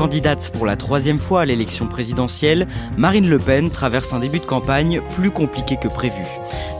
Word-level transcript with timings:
Candidate 0.00 0.50
pour 0.54 0.64
la 0.64 0.76
troisième 0.76 1.18
fois 1.18 1.42
à 1.42 1.44
l'élection 1.44 1.86
présidentielle, 1.86 2.66
Marine 2.96 3.28
Le 3.28 3.36
Pen 3.36 3.70
traverse 3.70 4.14
un 4.14 4.18
début 4.18 4.38
de 4.38 4.46
campagne 4.46 5.02
plus 5.14 5.30
compliqué 5.30 5.76
que 5.76 5.88
prévu. 5.88 6.24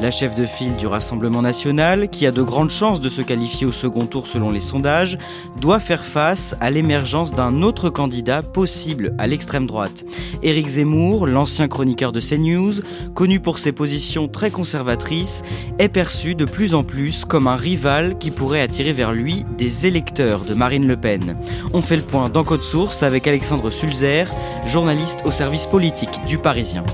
La 0.01 0.11
chef 0.11 0.35
de 0.35 0.47
file 0.47 0.75
du 0.77 0.87
Rassemblement 0.87 1.43
national, 1.43 2.09
qui 2.09 2.27
a 2.27 2.31
de 2.31 2.41
grandes 2.41 2.71
chances 2.71 3.03
de 3.03 3.11
se 3.11 3.21
qualifier 3.21 3.67
au 3.67 3.73
second 3.73 4.07
tour 4.07 4.27
selon 4.27 4.51
les 4.51 4.61
sondages, 4.61 5.19
doit 5.61 5.81
faire 5.81 6.03
face 6.03 6.57
à 6.63 6.71
l'émergence 6.71 7.35
d'un 7.35 7.61
autre 7.61 7.91
candidat 7.91 8.41
possible 8.41 9.15
à 9.19 9.27
l'extrême 9.27 9.67
droite. 9.67 10.07
Éric 10.43 10.69
Zemmour, 10.69 11.27
l'ancien 11.27 11.69
chroniqueur 11.69 12.13
de 12.13 12.21
CNews, 12.21 12.81
connu 13.15 13.39
pour 13.39 13.59
ses 13.59 13.73
positions 13.73 14.29
très 14.29 14.51
conservatrices, 14.51 15.43
est 15.79 15.91
perçu 15.91 16.35
de 16.35 16.47
plus 16.47 16.73
en 16.73 16.85
plus 16.85 17.27
comme 17.27 17.49
un 17.49 17.57
rival 17.57 18.17
qui 18.17 18.31
pourrait 18.31 18.63
attirer 18.63 18.95
vers 18.95 19.13
lui 19.13 19.45
des 19.59 19.87
électeurs 19.87 20.41
de 20.41 20.55
Marine 20.55 20.87
Le 20.87 20.97
Pen. 20.97 21.37
On 21.75 21.83
fait 21.83 21.97
le 21.97 22.03
point 22.03 22.31
dans 22.31 22.47
Source 22.63 23.03
avec 23.11 23.27
Alexandre 23.27 23.71
Sulzer, 23.71 24.31
journaliste 24.65 25.23
au 25.25 25.33
service 25.33 25.67
politique 25.67 26.25
du 26.29 26.39
Parisien. 26.39 26.85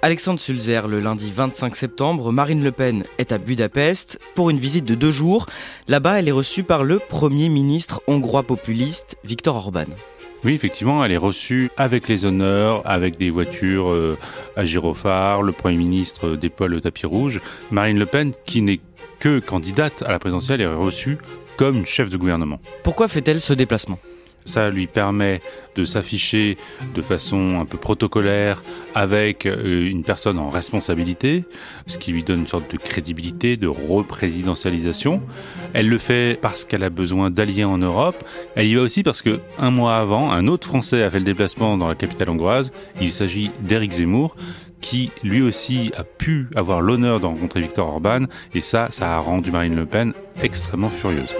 Alexandre 0.00 0.40
Sulzer, 0.40 0.88
le 0.88 1.00
lundi 1.00 1.30
25 1.30 1.76
septembre, 1.76 2.32
Marine 2.32 2.64
Le 2.64 2.72
Pen 2.72 3.04
est 3.18 3.32
à 3.32 3.38
Budapest 3.38 4.18
pour 4.34 4.48
une 4.48 4.56
visite 4.56 4.86
de 4.86 4.94
deux 4.94 5.10
jours. 5.10 5.44
Là-bas, 5.88 6.20
elle 6.20 6.28
est 6.28 6.32
reçue 6.32 6.64
par 6.64 6.84
le 6.84 7.00
Premier 7.00 7.50
ministre 7.50 8.00
hongrois 8.06 8.44
populiste, 8.44 9.18
Viktor 9.24 9.56
Orban. 9.56 9.84
Oui, 10.42 10.54
effectivement, 10.54 11.04
elle 11.04 11.12
est 11.12 11.18
reçue 11.18 11.70
avec 11.76 12.08
les 12.08 12.24
honneurs, 12.24 12.80
avec 12.86 13.18
des 13.18 13.28
voitures 13.28 13.90
euh, 13.90 14.16
à 14.56 14.64
gyrophare. 14.64 15.42
Le 15.42 15.52
Premier 15.52 15.76
ministre 15.76 16.36
déploie 16.36 16.68
le 16.68 16.80
tapis 16.80 17.04
rouge. 17.04 17.40
Marine 17.70 17.98
Le 17.98 18.06
Pen, 18.06 18.32
qui 18.46 18.62
n'est 18.62 18.80
que 19.24 19.38
candidate 19.38 20.02
à 20.02 20.12
la 20.12 20.18
présidentielle 20.18 20.60
est 20.60 20.66
reçue 20.66 21.16
comme 21.56 21.86
chef 21.86 22.10
de 22.10 22.18
gouvernement. 22.18 22.60
Pourquoi 22.82 23.08
fait-elle 23.08 23.40
ce 23.40 23.54
déplacement? 23.54 23.98
Ça 24.44 24.68
lui 24.68 24.86
permet 24.86 25.40
de 25.74 25.86
s'afficher 25.86 26.58
de 26.94 27.00
façon 27.00 27.58
un 27.58 27.64
peu 27.64 27.78
protocolaire 27.78 28.62
avec 28.94 29.46
euh, 29.46 29.88
une 29.88 30.04
personne 30.04 30.38
en 30.38 30.50
responsabilité, 30.50 31.44
ce 31.86 31.96
qui 31.96 32.12
lui 32.12 32.22
donne 32.22 32.40
une 32.40 32.46
sorte 32.46 32.70
de 32.70 32.76
crédibilité, 32.76 33.56
de 33.56 33.66
représidentialisation. 33.66 35.22
Elle 35.72 35.88
le 35.88 35.96
fait 35.96 36.38
parce 36.38 36.66
qu'elle 36.66 36.84
a 36.84 36.90
besoin 36.90 37.30
d'alliés 37.30 37.64
en 37.64 37.78
Europe. 37.78 38.22
Elle 38.56 38.66
y 38.66 38.74
va 38.74 38.82
aussi 38.82 39.02
parce 39.02 39.22
que 39.22 39.40
un 39.56 39.70
mois 39.70 39.96
avant, 39.96 40.32
un 40.32 40.46
autre 40.48 40.68
Français 40.68 41.02
a 41.02 41.08
fait 41.08 41.20
le 41.20 41.24
déplacement 41.24 41.78
dans 41.78 41.88
la 41.88 41.94
capitale 41.94 42.28
hongroise. 42.28 42.72
Il 43.00 43.10
s'agit 43.10 43.50
d'Éric 43.60 43.92
Zemmour, 43.92 44.36
qui 44.84 45.10
lui 45.22 45.40
aussi 45.40 45.90
a 45.96 46.04
pu 46.04 46.46
avoir 46.54 46.82
l'honneur 46.82 47.18
de 47.18 47.24
rencontrer 47.24 47.62
Victor 47.62 47.88
Orban, 47.88 48.26
et 48.52 48.60
ça, 48.60 48.88
ça 48.90 49.16
a 49.16 49.18
rendu 49.18 49.50
Marine 49.50 49.74
Le 49.74 49.86
Pen 49.86 50.12
extrêmement 50.42 50.90
furieuse. 50.90 51.34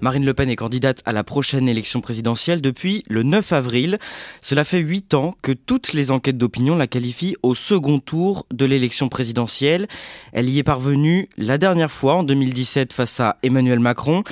Marine 0.00 0.24
Le 0.24 0.32
Pen 0.32 0.48
est 0.48 0.54
candidate 0.54 1.02
à 1.04 1.12
la 1.12 1.24
prochaine 1.24 1.68
élection 1.68 2.00
présidentielle 2.00 2.60
depuis 2.60 3.02
le 3.10 3.24
9 3.24 3.52
avril. 3.52 3.98
Cela 4.40 4.62
fait 4.62 4.78
huit 4.78 5.14
ans 5.14 5.34
que 5.42 5.50
toutes 5.50 5.92
les 5.92 6.12
enquêtes 6.12 6.38
d'opinion 6.38 6.76
la 6.76 6.86
qualifient 6.86 7.34
au 7.42 7.56
second 7.56 7.98
tour 7.98 8.46
de 8.52 8.64
l'élection 8.64 9.08
présidentielle. 9.08 9.88
Elle 10.32 10.48
y 10.48 10.60
est 10.60 10.62
parvenue 10.62 11.28
la 11.36 11.58
dernière 11.58 11.90
fois 11.90 12.14
en 12.14 12.22
2017 12.22 12.92
face 12.92 13.18
à 13.18 13.38
Emmanuel 13.42 13.80
Macron. 13.80 14.22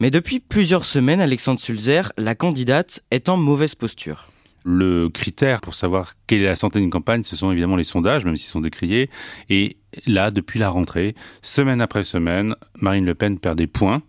Mais 0.00 0.10
depuis 0.10 0.40
plusieurs 0.40 0.86
semaines, 0.86 1.20
Alexandre 1.20 1.60
Sulzer, 1.60 2.12
la 2.18 2.34
candidate, 2.34 3.04
est 3.12 3.28
en 3.28 3.36
mauvaise 3.36 3.76
posture. 3.76 4.26
Le 4.64 5.08
critère 5.08 5.60
pour 5.60 5.74
savoir 5.74 6.14
quelle 6.26 6.42
est 6.42 6.46
la 6.46 6.56
santé 6.56 6.80
d'une 6.80 6.90
campagne, 6.90 7.24
ce 7.24 7.36
sont 7.36 7.50
évidemment 7.50 7.76
les 7.76 7.84
sondages, 7.84 8.24
même 8.24 8.36
s'ils 8.36 8.50
sont 8.50 8.60
décriés. 8.60 9.08
Et 9.48 9.78
là, 10.06 10.30
depuis 10.30 10.58
la 10.58 10.68
rentrée, 10.68 11.14
semaine 11.42 11.80
après 11.80 12.04
semaine, 12.04 12.54
Marine 12.80 13.04
Le 13.04 13.14
Pen 13.14 13.38
perd 13.38 13.56
des 13.56 13.66
points 13.66 14.02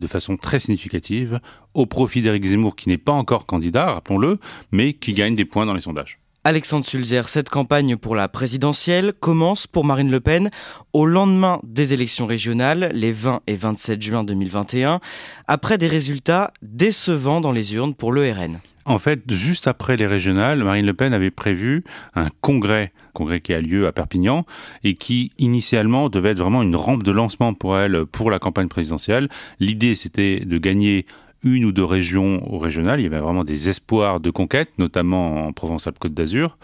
de 0.00 0.06
façon 0.06 0.36
très 0.36 0.58
significative 0.58 1.40
au 1.72 1.86
profit 1.86 2.22
d'Éric 2.22 2.46
Zemmour, 2.46 2.76
qui 2.76 2.88
n'est 2.88 2.98
pas 2.98 3.12
encore 3.12 3.46
candidat, 3.46 3.92
rappelons-le, 3.92 4.38
mais 4.72 4.92
qui 4.92 5.14
gagne 5.14 5.36
des 5.36 5.44
points 5.44 5.66
dans 5.66 5.74
les 5.74 5.80
sondages. 5.80 6.18
Alexandre 6.46 6.84
Sulzer, 6.84 7.26
cette 7.26 7.48
campagne 7.48 7.96
pour 7.96 8.14
la 8.14 8.28
présidentielle 8.28 9.14
commence 9.18 9.66
pour 9.66 9.86
Marine 9.86 10.10
Le 10.10 10.20
Pen 10.20 10.50
au 10.92 11.06
lendemain 11.06 11.58
des 11.62 11.94
élections 11.94 12.26
régionales, 12.26 12.90
les 12.92 13.12
20 13.12 13.40
et 13.46 13.56
27 13.56 14.02
juin 14.02 14.24
2021, 14.24 15.00
après 15.48 15.78
des 15.78 15.86
résultats 15.86 16.52
décevants 16.60 17.40
dans 17.40 17.52
les 17.52 17.74
urnes 17.76 17.94
pour 17.94 18.12
le 18.12 18.30
RN. 18.30 18.60
En 18.86 18.98
fait, 18.98 19.22
juste 19.30 19.66
après 19.66 19.96
les 19.96 20.06
régionales, 20.06 20.62
Marine 20.62 20.84
Le 20.84 20.94
Pen 20.94 21.14
avait 21.14 21.30
prévu 21.30 21.84
un 22.14 22.28
congrès, 22.40 22.92
congrès 23.14 23.40
qui 23.40 23.54
a 23.54 23.60
lieu 23.60 23.86
à 23.86 23.92
Perpignan 23.92 24.44
et 24.82 24.94
qui 24.94 25.32
initialement 25.38 26.08
devait 26.08 26.30
être 26.30 26.38
vraiment 26.38 26.62
une 26.62 26.76
rampe 26.76 27.02
de 27.02 27.10
lancement 27.10 27.54
pour 27.54 27.78
elle 27.78 28.04
pour 28.04 28.30
la 28.30 28.38
campagne 28.38 28.68
présidentielle. 28.68 29.28
L'idée 29.58 29.94
c'était 29.94 30.40
de 30.40 30.58
gagner 30.58 31.06
une 31.44 31.64
ou 31.66 31.72
deux 31.72 31.84
régions 31.84 32.42
au 32.52 32.58
régional. 32.58 33.00
Il 33.00 33.04
y 33.04 33.06
avait 33.06 33.18
vraiment 33.18 33.44
des 33.44 33.68
espoirs 33.68 34.18
de 34.18 34.30
conquête, 34.30 34.70
notamment 34.78 35.46
en 35.46 35.52
Provence-Alpes-Côte 35.52 36.14
d'Azur. 36.14 36.58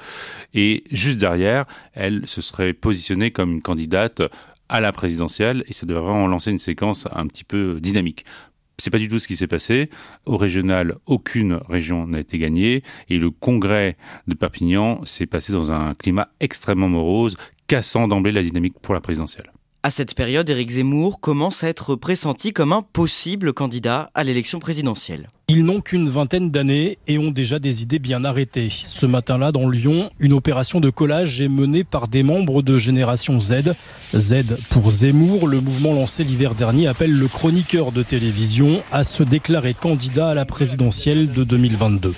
Et 0.55 0.85
juste 0.91 1.19
derrière, 1.19 1.67
elle 1.93 2.27
se 2.27 2.41
serait 2.41 2.73
positionnée 2.73 3.31
comme 3.31 3.53
une 3.53 3.63
candidate 3.63 4.23
à 4.71 4.81
la 4.81 4.93
présidentielle 4.93 5.65
et 5.67 5.73
ça 5.73 5.85
devrait 5.85 6.05
vraiment 6.05 6.29
lancer 6.29 6.51
une 6.51 6.59
séquence 6.59 7.07
un 7.13 7.27
petit 7.27 7.45
peu 7.45 7.79
dynamique. 7.81 8.25
C'est 8.81 8.91
pas 8.91 8.99
du 8.99 9.09
tout 9.09 9.19
ce 9.19 9.29
qui 9.29 9.37
s'est 9.37 9.47
passé. 9.47 9.91
Au 10.25 10.39
régional, 10.39 10.97
aucune 11.05 11.61
région 11.69 12.07
n'a 12.07 12.21
été 12.21 12.39
gagnée 12.39 12.83
et 13.11 13.19
le 13.19 13.31
congrès 13.31 13.99
de 14.27 14.35
Perpignan 14.35 15.05
s'est 15.05 15.27
passé 15.27 15.53
dans 15.53 15.71
un 15.71 15.95
climat 15.95 16.31
extrêmement 16.41 16.89
morose, 16.89 17.37
cassant 17.67 18.09
d'emblée 18.09 18.33
la 18.33 18.43
dynamique 18.43 18.79
pour 18.81 18.95
la 18.95 19.01
présidentielle. 19.01 19.53
À 19.83 19.89
cette 19.89 20.15
période, 20.15 20.51
Éric 20.51 20.73
Zemmour 20.73 21.21
commence 21.21 21.65
à 21.65 21.69
être 21.69 21.97
pressenti 21.97 22.53
comme 22.53 22.75
un 22.75 22.83
possible 22.83 23.55
candidat 23.55 24.11
à 24.15 24.25
l'élection 24.25 24.59
présidentielle. 24.59 25.29
Ils 25.49 25.65
n'ont 25.65 25.81
qu'une 25.81 26.07
vingtaine 26.07 26.51
d'années 26.51 26.99
et 27.09 27.17
ont 27.17 27.31
déjà 27.31 27.59
des 27.59 27.83
idées 27.83 27.99
bien 27.99 28.23
arrêtées. 28.23 28.69
Ce 28.71 29.07
matin-là, 29.07 29.53
dans 29.53 29.71
Lyon, 29.71 30.11
une 30.19 30.35
opération 30.35 30.81
de 30.81 30.91
collage 30.91 31.41
est 31.41 31.49
menée 31.49 31.83
par 31.83 32.09
des 32.09 32.23
membres 32.23 32.61
de 32.61 32.77
Génération 32.77 33.41
Z. 33.41 33.73
Z 34.15 34.35
pour 34.69 34.91
Zemmour, 34.91 35.49
le 35.49 35.63
mouvement 35.63 35.95
lancé 35.95 36.25
l'hiver 36.25 36.55
dernier 36.55 36.87
appelle 36.87 37.19
le 37.19 37.29
chroniqueur 37.29 37.91
de 37.91 38.03
télévision 38.03 38.83
à 38.93 39.03
se 39.03 39.23
déclarer 39.23 39.73
candidat 39.73 40.29
à 40.29 40.35
la 40.35 40.45
présidentielle 40.45 41.33
de 41.33 41.43
2022 41.43 42.13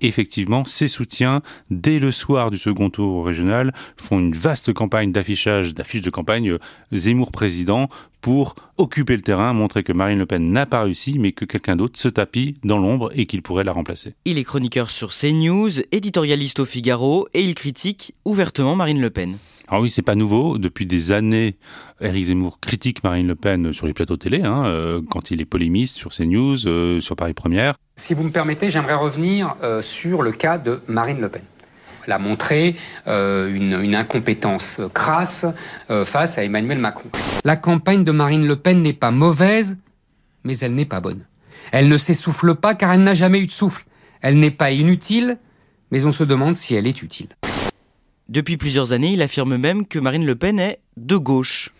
effectivement, 0.00 0.64
ses 0.64 0.88
soutiens, 0.88 1.42
dès 1.70 1.98
le 1.98 2.10
soir 2.10 2.50
du 2.50 2.58
second 2.58 2.90
tour 2.90 3.26
régional, 3.26 3.72
font 3.96 4.18
une 4.18 4.32
vaste 4.32 4.72
campagne 4.72 5.12
d'affichage, 5.12 5.74
d'affiches 5.74 6.02
de 6.02 6.10
campagne 6.10 6.50
euh, 6.50 6.58
Zemmour 6.92 7.32
président 7.32 7.88
pour 8.20 8.54
occuper 8.78 9.16
le 9.16 9.22
terrain, 9.22 9.52
montrer 9.52 9.82
que 9.82 9.92
Marine 9.92 10.18
Le 10.18 10.26
Pen 10.26 10.50
n'a 10.50 10.64
pas 10.64 10.82
réussi, 10.82 11.18
mais 11.18 11.32
que 11.32 11.44
quelqu'un 11.44 11.76
d'autre 11.76 12.00
se 12.00 12.08
tapit 12.08 12.56
dans 12.64 12.78
l'ombre 12.78 13.10
et 13.14 13.26
qu'il 13.26 13.42
pourrait 13.42 13.64
la 13.64 13.72
remplacer. 13.72 14.14
Il 14.24 14.38
est 14.38 14.44
chroniqueur 14.44 14.90
sur 14.90 15.10
CNews, 15.10 15.80
éditorialiste 15.92 16.60
au 16.60 16.64
Figaro, 16.64 17.28
et 17.34 17.42
il 17.42 17.54
critique 17.54 18.14
ouvertement 18.24 18.76
Marine 18.76 19.00
Le 19.00 19.10
Pen. 19.10 19.36
Alors 19.68 19.82
oui, 19.82 19.90
c'est 19.90 20.02
pas 20.02 20.14
nouveau. 20.14 20.58
Depuis 20.58 20.84
des 20.84 21.10
années, 21.10 21.56
Éric 22.00 22.26
Zemmour 22.26 22.60
critique 22.60 23.02
Marine 23.02 23.26
Le 23.26 23.34
Pen 23.34 23.72
sur 23.72 23.86
les 23.86 23.94
plateaux 23.94 24.16
télé, 24.16 24.42
hein, 24.42 24.66
euh, 24.66 25.00
quand 25.10 25.30
il 25.30 25.40
est 25.40 25.46
polémiste 25.46 25.96
sur 25.96 26.10
CNews, 26.10 26.66
euh, 26.66 27.00
sur 27.00 27.16
Paris 27.16 27.32
Première. 27.32 27.74
Si 27.96 28.12
vous 28.12 28.24
me 28.24 28.30
permettez, 28.30 28.68
j'aimerais 28.68 28.94
revenir 28.94 29.56
euh, 29.62 29.80
sur 29.80 30.22
le 30.22 30.32
cas 30.32 30.58
de 30.58 30.80
Marine 30.86 31.20
Le 31.20 31.28
Pen. 31.28 31.42
Elle 32.06 32.12
a 32.12 32.18
montré 32.18 32.76
une, 33.06 33.80
une, 33.82 33.94
incompétence 33.94 34.78
crasse 34.92 35.46
face 35.88 36.36
à 36.36 36.44
Emmanuel 36.44 36.78
Macron. 36.78 37.08
La 37.46 37.56
campagne 37.56 38.04
de 38.04 38.12
Marine 38.12 38.46
Le 38.46 38.56
Pen 38.56 38.82
n'est 38.82 38.92
pas 38.92 39.10
mauvaise, 39.10 39.78
mais 40.44 40.58
elle 40.58 40.74
n'est 40.74 40.84
pas 40.84 41.00
bonne. 41.00 41.24
Elle 41.72 41.88
ne 41.88 41.96
s'essouffle 41.96 42.56
pas 42.56 42.74
car 42.74 42.92
elle 42.92 43.04
n'a 43.04 43.14
jamais 43.14 43.40
eu 43.40 43.46
de 43.46 43.50
souffle. 43.50 43.86
Elle 44.20 44.38
n'est 44.38 44.50
pas 44.50 44.70
inutile, 44.70 45.38
mais 45.90 46.04
on 46.04 46.12
se 46.12 46.24
demande 46.24 46.56
si 46.56 46.74
elle 46.74 46.86
est 46.86 47.00
utile. 47.00 47.28
Depuis 48.28 48.56
plusieurs 48.56 48.92
années, 48.92 49.12
il 49.12 49.22
affirme 49.22 49.56
même 49.56 49.86
que 49.86 49.98
Marine 49.98 50.24
Le 50.24 50.34
Pen 50.34 50.58
est 50.58 50.80
de 50.96 51.16
gauche. 51.16 51.72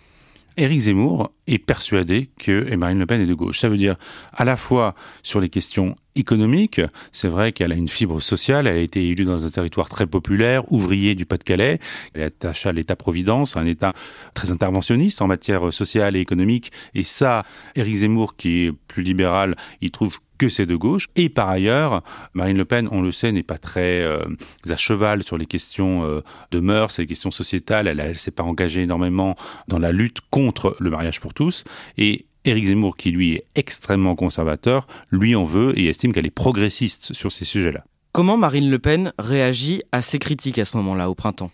Éric 0.56 0.80
Zemmour 0.80 1.32
est 1.46 1.58
persuadé 1.58 2.30
que 2.38 2.74
Marine 2.76 2.98
Le 2.98 3.06
Pen 3.06 3.20
est 3.20 3.26
de 3.26 3.34
gauche. 3.34 3.58
Ça 3.58 3.68
veut 3.68 3.76
dire 3.76 3.96
à 4.32 4.44
la 4.44 4.56
fois 4.56 4.94
sur 5.22 5.40
les 5.40 5.48
questions 5.48 5.96
économiques, 6.14 6.80
c'est 7.12 7.28
vrai 7.28 7.52
qu'elle 7.52 7.72
a 7.72 7.74
une 7.74 7.88
fibre 7.88 8.20
sociale, 8.20 8.66
elle 8.68 8.76
a 8.76 8.80
été 8.80 9.08
élue 9.08 9.24
dans 9.24 9.44
un 9.44 9.50
territoire 9.50 9.88
très 9.88 10.06
populaire, 10.06 10.70
ouvrier 10.70 11.16
du 11.16 11.26
Pas-de-Calais, 11.26 11.80
elle 12.14 12.20
est 12.20 12.24
attachée 12.26 12.68
à 12.68 12.72
l'État-providence, 12.72 13.56
un 13.56 13.66
État 13.66 13.94
très 14.34 14.52
interventionniste 14.52 15.22
en 15.22 15.26
matière 15.26 15.72
sociale 15.72 16.14
et 16.14 16.20
économique, 16.20 16.70
et 16.94 17.02
ça, 17.02 17.42
Éric 17.74 17.96
Zemmour, 17.96 18.36
qui 18.36 18.66
est 18.66 18.72
plus 18.72 19.02
libéral, 19.02 19.56
il 19.80 19.90
trouve 19.90 20.20
que 20.38 20.48
c'est 20.48 20.66
de 20.66 20.76
gauche. 20.76 21.08
Et 21.16 21.28
par 21.28 21.48
ailleurs, 21.48 22.02
Marine 22.32 22.56
Le 22.56 22.64
Pen, 22.64 22.88
on 22.90 23.02
le 23.02 23.12
sait, 23.12 23.32
n'est 23.32 23.42
pas 23.42 23.58
très 23.58 24.02
euh, 24.02 24.24
à 24.68 24.76
cheval 24.76 25.22
sur 25.22 25.38
les 25.38 25.46
questions 25.46 26.04
euh, 26.04 26.20
de 26.50 26.60
mœurs, 26.60 26.98
les 26.98 27.06
questions 27.06 27.30
sociétales. 27.30 27.86
Elle 27.86 28.12
ne 28.12 28.14
s'est 28.14 28.30
pas 28.30 28.42
engagée 28.42 28.82
énormément 28.82 29.36
dans 29.68 29.78
la 29.78 29.92
lutte 29.92 30.18
contre 30.30 30.76
le 30.80 30.90
mariage 30.90 31.20
pour 31.20 31.34
tous. 31.34 31.64
Et 31.98 32.26
Éric 32.44 32.66
Zemmour, 32.66 32.96
qui 32.96 33.10
lui 33.10 33.34
est 33.34 33.44
extrêmement 33.54 34.14
conservateur, 34.14 34.86
lui 35.10 35.34
en 35.34 35.44
veut 35.44 35.78
et 35.78 35.86
estime 35.86 36.12
qu'elle 36.12 36.26
est 36.26 36.30
progressiste 36.30 37.14
sur 37.14 37.32
ces 37.32 37.44
sujets-là. 37.44 37.84
Comment 38.12 38.36
Marine 38.36 38.70
Le 38.70 38.78
Pen 38.78 39.12
réagit 39.18 39.82
à 39.90 40.02
ces 40.02 40.18
critiques 40.18 40.58
à 40.58 40.64
ce 40.64 40.76
moment-là, 40.76 41.10
au 41.10 41.14
printemps? 41.14 41.50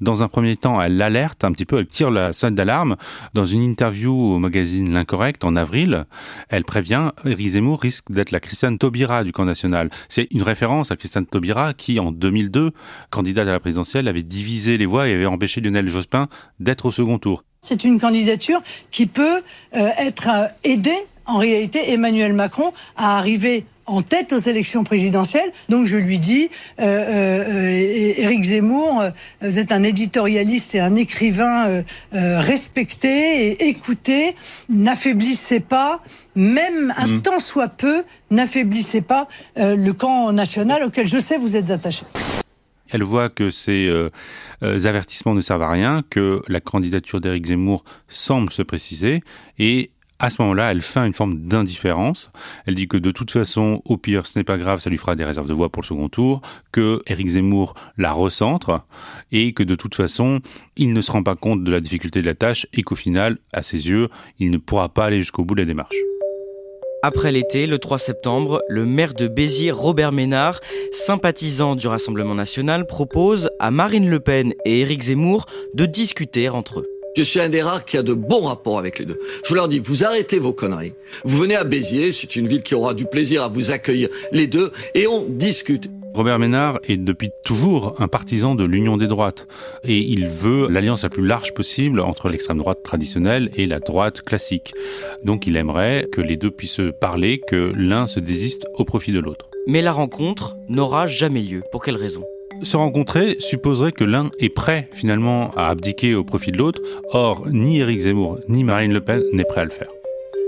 Dans 0.00 0.22
un 0.22 0.28
premier 0.28 0.56
temps, 0.56 0.80
elle 0.80 0.96
l'alerte 0.96 1.44
un 1.44 1.52
petit 1.52 1.66
peu, 1.66 1.78
elle 1.78 1.86
tire 1.86 2.10
la 2.10 2.32
sonnette 2.32 2.54
d'alarme. 2.54 2.96
Dans 3.34 3.44
une 3.44 3.62
interview 3.62 4.12
au 4.12 4.38
magazine 4.38 4.92
L'Incorrect 4.92 5.44
en 5.44 5.56
avril, 5.56 6.06
elle 6.48 6.64
prévient 6.64 7.10
Éric 7.24 7.50
risque 7.80 8.10
d'être 8.10 8.30
la 8.30 8.40
Christiane 8.40 8.78
Taubira 8.78 9.24
du 9.24 9.32
camp 9.32 9.44
national. 9.44 9.90
C'est 10.08 10.28
une 10.30 10.42
référence 10.42 10.90
à 10.90 10.96
Christiane 10.96 11.26
Taubira 11.26 11.74
qui, 11.74 12.00
en 12.00 12.12
2002, 12.12 12.72
candidate 13.10 13.48
à 13.48 13.52
la 13.52 13.60
présidentielle, 13.60 14.08
avait 14.08 14.22
divisé 14.22 14.78
les 14.78 14.86
voix 14.86 15.08
et 15.08 15.14
avait 15.14 15.26
empêché 15.26 15.60
Lionel 15.60 15.88
Jospin 15.88 16.28
d'être 16.58 16.86
au 16.86 16.92
second 16.92 17.18
tour. 17.18 17.44
C'est 17.60 17.84
une 17.84 18.00
candidature 18.00 18.62
qui 18.90 19.06
peut 19.06 19.42
euh, 19.76 19.88
être 19.98 20.28
euh, 20.28 20.46
aidée 20.64 20.96
en 21.26 21.38
réalité 21.38 21.92
Emmanuel 21.92 22.32
Macron 22.32 22.72
à 22.96 23.18
arriver 23.18 23.64
en 23.90 24.02
tête 24.02 24.32
aux 24.32 24.38
élections 24.38 24.84
présidentielles. 24.84 25.50
Donc 25.68 25.86
je 25.86 25.96
lui 25.96 26.18
dis, 26.18 26.48
euh, 26.80 26.84
euh, 26.84 28.14
Éric 28.16 28.44
Zemmour, 28.44 29.00
euh, 29.00 29.10
vous 29.42 29.58
êtes 29.58 29.72
un 29.72 29.82
éditorialiste 29.82 30.76
et 30.76 30.80
un 30.80 30.94
écrivain 30.94 31.66
euh, 31.66 31.82
respecté 32.12 33.48
et 33.48 33.68
écouté. 33.68 34.36
N'affaiblissez 34.68 35.58
pas, 35.58 36.00
même 36.36 36.94
un 36.96 37.06
mm. 37.08 37.22
tant 37.22 37.40
soit 37.40 37.68
peu, 37.68 38.04
n'affaiblissez 38.30 39.00
pas 39.00 39.26
le 39.56 39.90
camp 39.90 40.32
national 40.32 40.84
auquel 40.84 41.06
je 41.06 41.18
sais 41.18 41.36
vous 41.36 41.56
êtes 41.56 41.70
attaché. 41.70 42.04
Elle 42.92 43.02
voit 43.02 43.28
que 43.28 43.50
ces 43.50 43.88
avertissements 44.62 45.34
ne 45.34 45.40
servent 45.40 45.62
à 45.62 45.70
rien, 45.70 46.02
que 46.08 46.42
la 46.48 46.60
candidature 46.60 47.20
d'Éric 47.20 47.46
Zemmour 47.46 47.84
semble 48.08 48.52
se 48.52 48.62
préciser 48.62 49.22
et 49.58 49.90
à 50.20 50.28
ce 50.28 50.40
moment-là, 50.42 50.70
elle 50.70 50.82
feint 50.82 51.06
une 51.06 51.14
forme 51.14 51.40
d'indifférence. 51.46 52.30
Elle 52.66 52.74
dit 52.74 52.86
que 52.86 52.98
de 52.98 53.10
toute 53.10 53.30
façon, 53.30 53.82
au 53.86 53.96
pire, 53.96 54.26
ce 54.26 54.38
n'est 54.38 54.44
pas 54.44 54.58
grave, 54.58 54.80
ça 54.80 54.90
lui 54.90 54.98
fera 54.98 55.16
des 55.16 55.24
réserves 55.24 55.48
de 55.48 55.54
voix 55.54 55.70
pour 55.70 55.82
le 55.82 55.86
second 55.86 56.08
tour, 56.10 56.42
que 56.72 57.00
Éric 57.06 57.28
Zemmour 57.30 57.74
la 57.96 58.12
recentre 58.12 58.84
et 59.32 59.52
que 59.54 59.62
de 59.62 59.74
toute 59.74 59.94
façon, 59.94 60.40
il 60.76 60.92
ne 60.92 61.00
se 61.00 61.10
rend 61.10 61.22
pas 61.22 61.36
compte 61.36 61.64
de 61.64 61.72
la 61.72 61.80
difficulté 61.80 62.20
de 62.20 62.26
la 62.26 62.34
tâche 62.34 62.66
et 62.74 62.82
qu'au 62.82 62.96
final, 62.96 63.38
à 63.52 63.62
ses 63.62 63.88
yeux, 63.88 64.08
il 64.38 64.50
ne 64.50 64.58
pourra 64.58 64.90
pas 64.90 65.06
aller 65.06 65.18
jusqu'au 65.18 65.44
bout 65.44 65.54
de 65.54 65.62
la 65.62 65.66
démarche. 65.66 65.96
Après 67.02 67.32
l'été, 67.32 67.66
le 67.66 67.78
3 67.78 67.98
septembre, 67.98 68.60
le 68.68 68.84
maire 68.84 69.14
de 69.14 69.26
Béziers, 69.26 69.70
Robert 69.70 70.12
Ménard, 70.12 70.60
sympathisant 70.92 71.74
du 71.74 71.86
Rassemblement 71.88 72.34
national, 72.34 72.86
propose 72.86 73.48
à 73.58 73.70
Marine 73.70 74.10
Le 74.10 74.20
Pen 74.20 74.52
et 74.66 74.80
Éric 74.80 75.04
Zemmour 75.04 75.46
de 75.72 75.86
discuter 75.86 76.50
entre 76.50 76.80
eux. 76.80 76.99
Je 77.16 77.22
suis 77.22 77.40
un 77.40 77.48
des 77.48 77.60
rares 77.60 77.84
qui 77.84 77.96
a 77.96 78.02
de 78.02 78.14
bons 78.14 78.42
rapports 78.42 78.78
avec 78.78 79.00
les 79.00 79.04
deux. 79.04 79.18
Je 79.48 79.54
leur 79.54 79.68
dis, 79.68 79.80
vous 79.80 80.04
arrêtez 80.04 80.38
vos 80.38 80.52
conneries. 80.52 80.94
Vous 81.24 81.38
venez 81.38 81.56
à 81.56 81.64
Béziers, 81.64 82.12
c'est 82.12 82.36
une 82.36 82.46
ville 82.46 82.62
qui 82.62 82.74
aura 82.74 82.94
du 82.94 83.04
plaisir 83.04 83.42
à 83.42 83.48
vous 83.48 83.72
accueillir 83.72 84.08
les 84.30 84.46
deux, 84.46 84.70
et 84.94 85.06
on 85.06 85.24
discute. 85.28 85.90
Robert 86.14 86.38
Ménard 86.38 86.80
est 86.88 86.96
depuis 86.96 87.30
toujours 87.44 88.00
un 88.00 88.08
partisan 88.08 88.54
de 88.56 88.64
l'union 88.64 88.96
des 88.96 89.06
droites 89.06 89.46
et 89.84 89.98
il 89.98 90.26
veut 90.26 90.68
l'alliance 90.68 91.04
la 91.04 91.08
plus 91.08 91.24
large 91.24 91.54
possible 91.54 92.00
entre 92.00 92.28
l'extrême 92.28 92.58
droite 92.58 92.82
traditionnelle 92.82 93.48
et 93.54 93.66
la 93.66 93.78
droite 93.78 94.22
classique. 94.22 94.72
Donc 95.22 95.46
il 95.46 95.56
aimerait 95.56 96.08
que 96.10 96.20
les 96.20 96.36
deux 96.36 96.50
puissent 96.50 96.80
parler, 97.00 97.38
que 97.46 97.72
l'un 97.76 98.08
se 98.08 98.18
désiste 98.18 98.66
au 98.74 98.84
profit 98.84 99.12
de 99.12 99.20
l'autre. 99.20 99.50
Mais 99.68 99.82
la 99.82 99.92
rencontre 99.92 100.56
n'aura 100.68 101.06
jamais 101.06 101.42
lieu. 101.42 101.62
Pour 101.70 101.84
quelle 101.84 101.96
raison? 101.96 102.24
Se 102.62 102.76
rencontrer 102.76 103.36
supposerait 103.38 103.92
que 103.92 104.04
l'un 104.04 104.30
est 104.38 104.48
prêt 104.48 104.88
finalement 104.92 105.50
à 105.56 105.68
abdiquer 105.68 106.14
au 106.14 106.24
profit 106.24 106.52
de 106.52 106.58
l'autre. 106.58 106.80
Or, 107.12 107.46
ni 107.48 107.80
Éric 107.80 108.00
Zemmour 108.00 108.38
ni 108.48 108.64
Marine 108.64 108.92
Le 108.92 109.00
Pen 109.00 109.22
n'est 109.32 109.44
prêt 109.44 109.62
à 109.62 109.64
le 109.64 109.70
faire. 109.70 109.88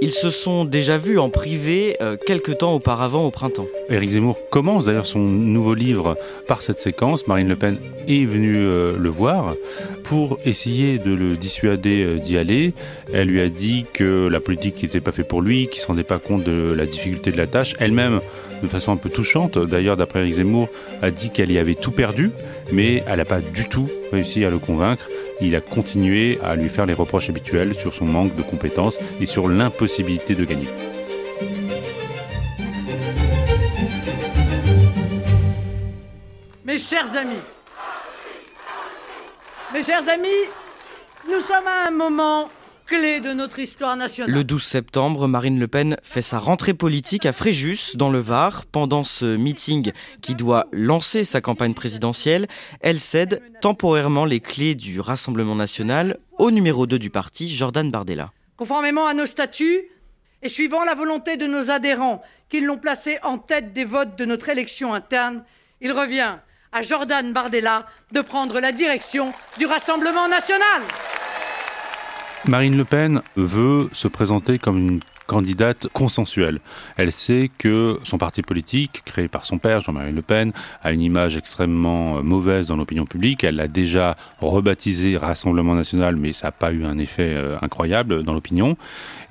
Ils 0.05 0.11
se 0.11 0.31
sont 0.31 0.65
déjà 0.65 0.99
vus 0.99 1.21
en 1.21 1.31
privé 1.31 1.97
euh, 2.03 2.17
quelques 2.27 2.59
temps 2.59 2.75
auparavant 2.75 3.25
au 3.25 3.31
printemps. 3.31 3.69
Éric 3.89 4.11
Zemmour 4.11 4.37
commence 4.51 4.87
d'ailleurs 4.87 5.07
son 5.07 5.21
nouveau 5.21 5.75
livre 5.75 6.17
par 6.49 6.61
cette 6.61 6.81
séquence. 6.81 7.29
Marine 7.29 7.47
Le 7.47 7.55
Pen 7.55 7.79
est 8.09 8.25
venue 8.25 8.57
euh, 8.57 8.97
le 8.99 9.09
voir 9.09 9.55
pour 10.03 10.41
essayer 10.45 10.99
de 10.99 11.13
le 11.13 11.37
dissuader 11.37 12.03
euh, 12.03 12.19
d'y 12.19 12.37
aller. 12.37 12.75
Elle 13.13 13.29
lui 13.29 13.41
a 13.41 13.49
dit 13.49 13.87
que 13.95 14.27
la 14.27 14.41
politique 14.41 14.83
n'était 14.83 15.01
pas 15.01 15.13
faite 15.13 15.29
pour 15.29 15.41
lui, 15.41 15.69
qu'il 15.69 15.79
ne 15.79 15.83
se 15.83 15.87
rendait 15.87 16.03
pas 16.03 16.19
compte 16.19 16.43
de 16.43 16.75
la 16.77 16.85
difficulté 16.85 17.31
de 17.31 17.37
la 17.37 17.47
tâche. 17.47 17.77
Elle-même, 17.79 18.21
de 18.63 18.69
façon 18.69 18.93
un 18.93 18.97
peu 18.97 19.09
touchante, 19.09 19.59
d'ailleurs 19.59 19.97
d'après 19.97 20.21
Éric 20.21 20.35
Zemmour, 20.35 20.69
a 21.03 21.11
dit 21.11 21.31
qu'elle 21.31 21.51
y 21.51 21.59
avait 21.59 21.75
tout 21.75 21.93
perdu, 21.93 22.31
mais 22.73 23.03
elle 23.07 23.17
n'a 23.17 23.25
pas 23.25 23.41
du 23.41 23.69
tout 23.69 23.89
réussi 24.13 24.45
à 24.45 24.51
le 24.51 24.59
convaincre 24.59 25.09
il 25.45 25.57
a 25.57 25.61
continué 25.61 26.39
à 26.43 26.55
lui 26.55 26.69
faire 26.69 26.87
les 26.87 26.95
reproches 26.95 27.29
habituels 27.29 27.75
sur 27.75 27.95
son 27.95 28.05
manque 28.05 28.35
de 28.37 28.43
compétences 28.43 28.99
et 29.21 29.27
sur 29.27 29.49
l'impossibilité 29.49 30.35
de 30.35 30.45
gagner. 30.45 30.69
Mes 36.65 36.79
chers 36.79 37.17
amis, 37.17 37.43
mes 39.75 39.83
chers 39.83 40.09
amis, 40.09 40.29
nous 41.29 41.41
sommes 41.41 41.67
à 41.67 41.89
un 41.89 41.91
moment 41.91 42.49
de 42.91 43.33
notre 43.33 43.59
histoire 43.59 43.97
nationale. 43.97 44.35
Le 44.35 44.45
12 44.45 44.63
septembre, 44.63 45.27
Marine 45.27 45.59
Le 45.59 45.69
Pen 45.69 45.97
fait 46.03 46.23
sa 46.23 46.39
rentrée 46.39 46.75
politique 46.75 47.25
à 47.25 47.33
Fréjus, 47.33 47.97
dans 47.97 48.11
le 48.11 48.19
Var. 48.19 48.67
Pendant 48.67 49.03
ce 49.05 49.37
meeting 49.37 49.93
qui 50.21 50.35
doit 50.35 50.67
lancer 50.73 51.25
sa 51.25 51.41
campagne 51.41 51.75
présidentielle, 51.75 52.49
elle 52.81 53.01
cède 53.01 53.43
temporairement 53.61 54.25
les 54.25 54.41
clés 54.41 54.75
du 54.75 55.01
Rassemblement 55.01 55.55
national 55.55 56.19
au 56.39 56.51
numéro 56.51 56.87
2 56.87 56.99
du 56.99 57.09
parti, 57.09 57.55
Jordan 57.55 57.91
Bardella. 57.91 58.31
Conformément 58.57 59.07
à 59.07 59.15
nos 59.15 59.27
statuts 59.27 59.83
et 60.43 60.49
suivant 60.49 60.85
la 60.85 60.95
volonté 60.95 61.37
de 61.37 61.47
nos 61.47 61.71
adhérents 61.71 62.23
qui 62.51 62.61
l'ont 62.61 62.79
placé 62.79 63.19
en 63.23 63.39
tête 63.39 63.73
des 63.73 63.85
votes 63.85 64.17
de 64.19 64.25
notre 64.25 64.49
élection 64.51 64.93
interne, 64.93 65.45
il 65.81 65.93
revient 65.93 66.37
à 66.73 66.83
Jordan 66.83 67.33
Bardella 67.33 67.87
de 68.13 68.21
prendre 68.21 68.61
la 68.61 68.73
direction 68.73 69.33
du 69.59 69.67
Rassemblement 69.67 70.29
national. 70.29 70.83
Marine 72.49 72.77
Le 72.77 72.85
Pen 72.85 73.23
veut 73.37 73.89
se 73.93 74.09
présenter 74.09 74.59
comme 74.59 74.77
une 74.77 75.01
candidate 75.27 75.87
consensuelle. 75.93 76.61
Elle 76.97 77.13
sait 77.13 77.51
que 77.57 77.99
son 78.03 78.19
parti 78.19 78.43
politique, 78.43 79.03
créé 79.05 79.29
par 79.29 79.47
son 79.47 79.59
père, 79.59 79.81
Jean-Marie 79.81 80.13
Le 80.13 80.23
Pen, 80.23 80.53
a 80.83 80.93
une 80.93 81.01
image 81.01 81.37
extrêmement 81.37 82.19
euh, 82.19 82.23
mauvaise 82.23 82.67
dans 82.67 82.77
l'opinion 82.77 83.07
publique. 83.07 83.45
Elle 83.45 83.57
l'a 83.57 83.69
déjà 83.69 84.17
rebaptisé 84.41 85.17
Rassemblement 85.17 85.75
national, 85.75 86.17
mais 86.17 86.33
ça 86.33 86.49
n'a 86.49 86.53
pas 86.53 86.73
eu 86.73 86.85
un 86.85 86.99
effet 86.99 87.33
euh, 87.35 87.57
incroyable 87.63 88.25
dans 88.25 88.35
l'opinion. 88.35 88.77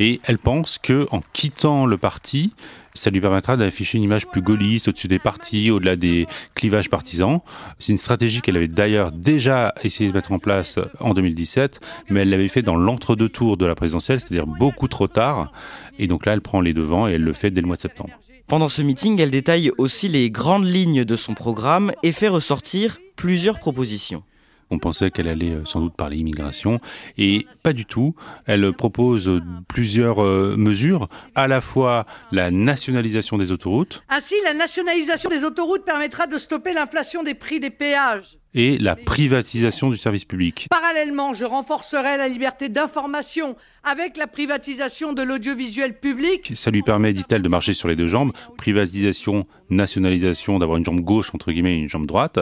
Et 0.04 0.20
elle 0.24 0.40
pense 0.40 0.80
que 0.80 1.06
en 1.12 1.22
quittant 1.32 1.86
le 1.86 1.96
parti, 1.96 2.56
Ça 2.94 3.10
lui 3.10 3.22
permettra 3.22 3.56
d'afficher 3.56 3.98
une 3.98 4.04
image 4.04 4.28
plus 4.28 4.42
gaulliste 4.42 4.90
au-dessus 4.90 5.08
des 5.08 5.20
partis, 5.20 5.72
au-delà 5.72 5.96
des 5.96 6.28
clivages 6.56 6.90
partisans. 6.90 7.40
C'est 7.80 7.94
une 7.94 7.98
stratégie 7.98 8.42
qu'elle 8.42 8.58
avait 8.58 8.68
d'ailleurs 8.68 9.12
déjà 9.12 9.74
essayé 9.84 10.10
de 10.10 10.16
mettre 10.16 10.32
en 10.34 10.40
place 10.40 10.78
en 11.00 11.14
2017, 11.14 11.80
mais 12.10 12.22
elle 12.22 12.30
l'avait 12.30 12.50
fait 12.50 12.64
dans 12.64 12.76
l'entre-deux 12.76 13.30
tours 13.30 13.56
de 13.56 13.66
la 13.66 13.76
présidentielle, 13.76 14.20
c'est-à-dire 14.20 14.48
beaucoup 14.48 14.90
trop 14.90 15.08
tard. 15.08 15.54
Et 16.00 16.08
donc 16.08 16.26
là, 16.26 16.34
elle 16.34 16.42
prend 16.42 16.60
les 16.60 16.74
devants 16.74 17.08
et 17.08 17.14
elle 17.14 17.24
le 17.24 17.34
fait 17.34 17.52
dès 17.52 17.62
le 17.62 17.68
mois 17.68 17.78
de 17.78 17.82
septembre. 17.82 18.12
Pendant 18.48 18.68
ce 18.68 18.82
meeting, 18.82 19.22
elle 19.22 19.32
détaille 19.32 19.72
aussi 19.78 20.10
les 20.10 20.30
grandes 20.30 20.66
lignes 20.66 21.06
de 21.06 21.16
son 21.16 21.34
programme 21.34 21.92
et 22.04 22.12
fait 22.12 22.28
ressortir 22.28 22.98
plusieurs 23.16 23.60
propositions. 23.60 24.24
On 24.72 24.80
pensait 24.80 25.12
qu'elle 25.12 25.28
allait 25.28 25.52
euh, 25.52 25.66
sans 25.66 25.82
doute 25.82 25.96
parler 25.96 26.18
immigration 26.18 26.80
et 27.18 27.46
pas 27.64 27.74
du 27.74 27.86
tout. 27.86 28.16
Elle 28.46 28.74
propose 28.74 29.30
plusieurs 29.68 30.24
euh, 30.24 30.56
mesures, 30.58 31.10
à 31.36 31.48
la 31.48 31.62
fois 31.62 32.06
la 32.32 32.52
nationalisation 32.52 33.38
des 33.38 33.52
autoroutes. 33.52 34.04
Ainsi, 34.10 34.36
la 34.46 34.54
nationalisation 34.54 35.30
des 35.30 35.44
autoroutes 35.44 35.86
permettra 35.86 36.28
de 36.28 36.38
stopper 36.38 36.74
l'inflation 36.74 37.24
des 37.24 37.34
prix 37.34 37.60
des 37.60 37.70
péages 37.70 38.38
et 38.54 38.78
la 38.78 38.96
privatisation 38.96 39.90
du 39.90 39.98
service 39.98 40.26
public. 40.26 40.68
Parallèlement, 40.70 41.34
je 41.34 41.46
renforcerai 41.46 42.18
la 42.18 42.28
liberté 42.28 42.70
d'information 42.70 43.56
avec 43.84 44.18
la 44.18 44.28
privatisation 44.28 45.14
de 45.14 45.22
l'audiovisuel 45.22 45.98
public. 45.98 46.52
Ça 46.56 46.70
lui 46.70 46.82
permet, 46.82 47.14
dit-elle, 47.14 47.42
de 47.42 47.50
marcher 47.50 47.74
sur 47.74 47.88
les 47.88 47.96
deux 47.96 48.08
jambes. 48.08 48.32
Privatisation, 48.58 49.48
nationalisation, 49.70 50.60
d'avoir 50.60 50.78
une 50.78 50.86
jambe 50.86 51.02
gauche, 51.02 51.34
entre 51.34 51.52
guillemets, 51.52 51.78
et 51.78 51.82
une 51.82 51.90
jambe 51.90 52.06
droite. 52.06 52.40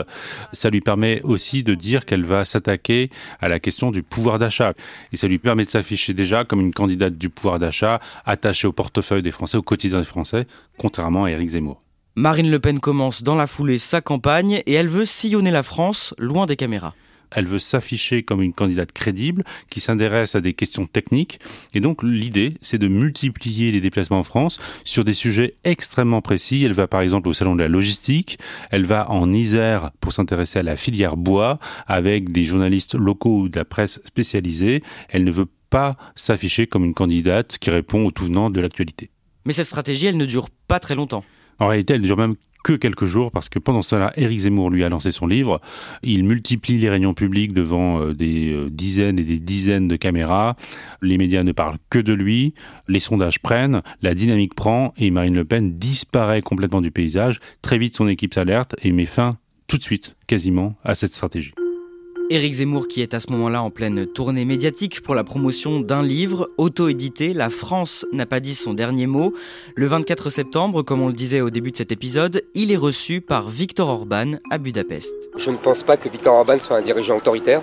Ça 0.52 0.68
lui 0.70 0.80
permet 0.80 1.22
aussi 1.22 1.62
de 1.62 1.74
dire 1.74 2.04
qu'elle 2.04 2.24
va 2.24 2.44
s'attaquer 2.44 3.10
à 3.40 3.48
la 3.48 3.60
question 3.60 3.90
du 3.90 4.02
pouvoir 4.02 4.38
d'achat. 4.38 4.74
Et 5.12 5.16
ça 5.16 5.28
lui 5.28 5.38
permet 5.38 5.64
de 5.64 5.70
s'afficher 5.70 6.12
déjà 6.12 6.44
comme 6.44 6.60
une 6.60 6.74
candidate 6.74 7.16
du 7.16 7.30
pouvoir 7.30 7.58
d'achat, 7.58 8.00
attachée 8.24 8.66
au 8.66 8.72
portefeuille 8.72 9.22
des 9.22 9.30
Français, 9.30 9.56
au 9.56 9.62
quotidien 9.62 9.98
des 9.98 10.04
Français, 10.04 10.46
contrairement 10.76 11.24
à 11.24 11.30
Éric 11.30 11.50
Zemmour. 11.50 11.80
Marine 12.20 12.50
Le 12.50 12.60
Pen 12.60 12.80
commence 12.80 13.22
dans 13.22 13.34
la 13.34 13.46
foulée 13.46 13.78
sa 13.78 14.02
campagne 14.02 14.62
et 14.66 14.74
elle 14.74 14.88
veut 14.88 15.06
sillonner 15.06 15.50
la 15.50 15.62
France 15.62 16.14
loin 16.18 16.44
des 16.44 16.54
caméras. 16.54 16.94
Elle 17.30 17.46
veut 17.46 17.58
s'afficher 17.58 18.24
comme 18.24 18.42
une 18.42 18.52
candidate 18.52 18.92
crédible 18.92 19.42
qui 19.70 19.80
s'intéresse 19.80 20.34
à 20.34 20.42
des 20.42 20.52
questions 20.52 20.84
techniques. 20.84 21.40
Et 21.72 21.80
donc 21.80 22.02
l'idée, 22.02 22.58
c'est 22.60 22.76
de 22.76 22.88
multiplier 22.88 23.72
les 23.72 23.80
déplacements 23.80 24.18
en 24.18 24.22
France 24.22 24.58
sur 24.84 25.02
des 25.02 25.14
sujets 25.14 25.54
extrêmement 25.64 26.20
précis. 26.20 26.62
Elle 26.62 26.74
va 26.74 26.86
par 26.86 27.00
exemple 27.00 27.26
au 27.26 27.32
salon 27.32 27.54
de 27.54 27.62
la 27.62 27.68
logistique, 27.68 28.38
elle 28.70 28.84
va 28.84 29.10
en 29.10 29.32
Isère 29.32 29.90
pour 30.02 30.12
s'intéresser 30.12 30.58
à 30.58 30.62
la 30.62 30.76
filière 30.76 31.16
bois 31.16 31.58
avec 31.86 32.32
des 32.32 32.44
journalistes 32.44 32.96
locaux 32.96 33.38
ou 33.38 33.48
de 33.48 33.58
la 33.58 33.64
presse 33.64 33.98
spécialisée. 34.04 34.82
Elle 35.08 35.24
ne 35.24 35.32
veut 35.32 35.48
pas 35.70 35.96
s'afficher 36.16 36.66
comme 36.66 36.84
une 36.84 36.92
candidate 36.92 37.56
qui 37.56 37.70
répond 37.70 38.04
au 38.04 38.10
tout 38.10 38.26
venant 38.26 38.50
de 38.50 38.60
l'actualité. 38.60 39.08
Mais 39.46 39.54
cette 39.54 39.64
stratégie, 39.64 40.04
elle 40.04 40.18
ne 40.18 40.26
dure 40.26 40.50
pas 40.68 40.80
très 40.80 40.94
longtemps. 40.94 41.24
En 41.60 41.68
réalité, 41.68 41.94
elle 41.94 42.00
ne 42.00 42.06
dure 42.06 42.16
même 42.16 42.34
que 42.62 42.72
quelques 42.74 43.06
jours 43.06 43.30
parce 43.30 43.48
que 43.48 43.58
pendant 43.58 43.82
ce 43.82 43.90
temps-là, 43.90 44.12
Éric 44.16 44.40
Zemmour 44.40 44.70
lui 44.70 44.84
a 44.84 44.88
lancé 44.88 45.12
son 45.12 45.26
livre. 45.26 45.60
Il 46.02 46.24
multiplie 46.24 46.78
les 46.78 46.90
réunions 46.90 47.14
publiques 47.14 47.52
devant 47.52 48.00
euh, 48.00 48.14
des 48.14 48.52
euh, 48.52 48.68
dizaines 48.70 49.18
et 49.18 49.24
des 49.24 49.38
dizaines 49.38 49.88
de 49.88 49.96
caméras. 49.96 50.56
Les 51.02 51.18
médias 51.18 51.42
ne 51.42 51.52
parlent 51.52 51.78
que 51.88 51.98
de 51.98 52.12
lui. 52.12 52.54
Les 52.88 53.00
sondages 53.00 53.38
prennent, 53.38 53.82
la 54.02 54.14
dynamique 54.14 54.54
prend 54.54 54.92
et 54.98 55.10
Marine 55.10 55.34
Le 55.34 55.44
Pen 55.44 55.78
disparaît 55.78 56.42
complètement 56.42 56.80
du 56.80 56.90
paysage. 56.90 57.40
Très 57.62 57.78
vite, 57.78 57.96
son 57.96 58.08
équipe 58.08 58.34
s'alerte 58.34 58.74
et 58.82 58.92
met 58.92 59.06
fin 59.06 59.36
tout 59.66 59.78
de 59.78 59.82
suite, 59.82 60.16
quasiment, 60.26 60.74
à 60.82 60.94
cette 60.94 61.14
stratégie. 61.14 61.52
Éric 62.32 62.54
Zemmour 62.54 62.86
qui 62.86 63.02
est 63.02 63.12
à 63.12 63.18
ce 63.18 63.32
moment-là 63.32 63.60
en 63.60 63.70
pleine 63.70 64.06
tournée 64.06 64.44
médiatique 64.44 65.00
pour 65.00 65.16
la 65.16 65.24
promotion 65.24 65.80
d'un 65.80 66.00
livre 66.00 66.48
auto-édité, 66.58 67.34
La 67.34 67.50
France 67.50 68.06
n'a 68.12 68.24
pas 68.24 68.38
dit 68.38 68.54
son 68.54 68.72
dernier 68.72 69.08
mot. 69.08 69.34
Le 69.74 69.86
24 69.86 70.30
septembre, 70.30 70.82
comme 70.82 71.02
on 71.02 71.08
le 71.08 71.12
disait 71.12 71.40
au 71.40 71.50
début 71.50 71.72
de 71.72 71.76
cet 71.76 71.90
épisode, 71.90 72.44
il 72.54 72.70
est 72.70 72.76
reçu 72.76 73.20
par 73.20 73.48
Viktor 73.48 73.88
Orban 73.88 74.34
à 74.48 74.58
Budapest. 74.58 75.12
Je 75.36 75.50
ne 75.50 75.56
pense 75.56 75.82
pas 75.82 75.96
que 75.96 76.08
Viktor 76.08 76.32
Orban 76.32 76.60
soit 76.60 76.76
un 76.76 76.82
dirigeant 76.82 77.16
autoritaire. 77.16 77.62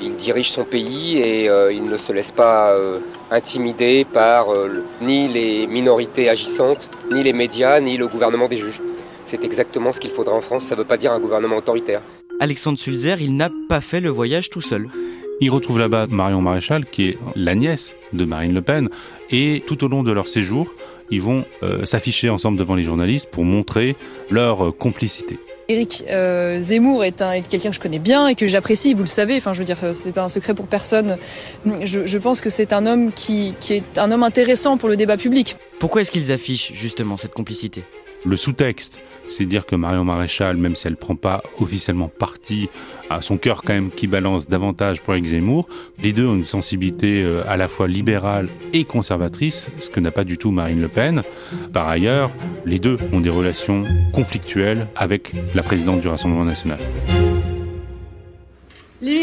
Il 0.00 0.16
dirige 0.16 0.50
son 0.50 0.64
pays 0.64 1.18
et 1.18 1.50
euh, 1.50 1.70
il 1.70 1.84
ne 1.84 1.98
se 1.98 2.14
laisse 2.14 2.30
pas 2.30 2.70
euh, 2.70 3.00
intimider 3.30 4.06
par 4.06 4.54
euh, 4.54 4.84
ni 5.02 5.28
les 5.28 5.66
minorités 5.66 6.30
agissantes, 6.30 6.88
ni 7.12 7.22
les 7.22 7.34
médias, 7.34 7.78
ni 7.80 7.98
le 7.98 8.08
gouvernement 8.08 8.48
des 8.48 8.56
juges. 8.56 8.80
C'est 9.26 9.44
exactement 9.44 9.92
ce 9.92 10.00
qu'il 10.00 10.12
faudra 10.12 10.34
en 10.34 10.40
France. 10.40 10.64
Ça 10.64 10.76
ne 10.76 10.80
veut 10.80 10.86
pas 10.86 10.96
dire 10.96 11.12
un 11.12 11.20
gouvernement 11.20 11.58
autoritaire. 11.58 12.00
Alexandre 12.40 12.78
Sulzer, 12.78 13.16
il 13.20 13.36
n'a 13.36 13.50
pas 13.68 13.80
fait 13.80 14.00
le 14.00 14.10
voyage 14.10 14.50
tout 14.50 14.60
seul. 14.60 14.88
Il 15.40 15.50
retrouve 15.50 15.78
là-bas 15.78 16.06
Marion 16.08 16.40
Maréchal, 16.40 16.86
qui 16.86 17.08
est 17.08 17.18
la 17.34 17.54
nièce 17.54 17.94
de 18.12 18.24
Marine 18.24 18.54
Le 18.54 18.62
Pen, 18.62 18.88
et 19.30 19.62
tout 19.66 19.84
au 19.84 19.88
long 19.88 20.02
de 20.02 20.12
leur 20.12 20.28
séjour, 20.28 20.74
ils 21.10 21.20
vont 21.20 21.44
euh, 21.62 21.84
s'afficher 21.84 22.30
ensemble 22.30 22.58
devant 22.58 22.74
les 22.74 22.84
journalistes 22.84 23.28
pour 23.30 23.44
montrer 23.44 23.96
leur 24.30 24.66
euh, 24.66 24.72
complicité. 24.72 25.38
Éric 25.68 26.04
euh, 26.08 26.60
Zemmour 26.60 27.04
est, 27.04 27.22
quelqu'un 27.48 27.70
que 27.70 27.74
je 27.74 27.80
connais 27.80 27.98
bien 27.98 28.28
et 28.28 28.34
que 28.34 28.46
j'apprécie, 28.46 28.94
vous 28.94 29.00
le 29.00 29.06
savez. 29.06 29.36
Enfin, 29.36 29.52
je 29.52 29.58
veux 29.58 29.64
dire, 29.64 29.78
c'est 29.94 30.12
pas 30.12 30.22
un 30.22 30.28
secret 30.28 30.54
pour 30.54 30.68
personne. 30.68 31.16
Je, 31.64 32.18
pense 32.18 32.40
que 32.40 32.50
c'est 32.50 32.72
un 32.72 32.86
homme 32.86 33.12
qui 33.12 33.52
est 33.70 33.98
un 33.98 34.12
homme 34.12 34.22
intéressant 34.22 34.76
pour 34.76 34.88
le 34.88 34.96
débat 34.96 35.16
public. 35.16 35.56
Pourquoi 35.80 36.02
est-ce 36.02 36.12
qu'ils 36.12 36.30
affichent 36.30 36.72
justement 36.72 37.16
cette 37.16 37.34
complicité? 37.34 37.82
Le 38.26 38.36
sous-texte, 38.36 39.00
c'est 39.28 39.44
dire 39.44 39.66
que 39.66 39.76
Marion 39.76 40.04
Maréchal, 40.04 40.56
même 40.56 40.74
si 40.74 40.88
elle 40.88 40.96
prend 40.96 41.14
pas 41.14 41.44
officiellement 41.60 42.08
parti, 42.08 42.68
a 43.08 43.20
son 43.20 43.36
cœur 43.36 43.62
quand 43.62 43.72
même 43.72 43.90
qui 43.90 44.08
balance 44.08 44.48
davantage 44.48 45.00
pour 45.00 45.14
Éric 45.14 45.26
Zemmour. 45.26 45.68
Les 46.02 46.12
deux 46.12 46.26
ont 46.26 46.34
une 46.34 46.44
sensibilité 46.44 47.22
euh, 47.22 47.42
à 47.46 47.56
la 47.56 47.68
fois 47.68 47.86
libérale 47.86 48.48
et 48.72 48.84
conservatrice, 48.84 49.68
ce 49.78 49.90
que 49.90 50.00
n'a 50.00 50.10
pas 50.10 50.24
du 50.24 50.38
tout 50.38 50.50
Marine 50.50 50.80
Le 50.80 50.88
Pen. 50.88 51.22
Par 51.72 51.86
ailleurs, 51.86 52.32
les 52.64 52.80
deux 52.80 52.98
ont 53.12 53.20
des 53.20 53.30
relations 53.30 53.84
conflictuelles 54.12 54.88
avec 54.96 55.32
la 55.54 55.62
présidente 55.62 56.00
du 56.00 56.08
Rassemblement 56.08 56.44
national. 56.44 56.80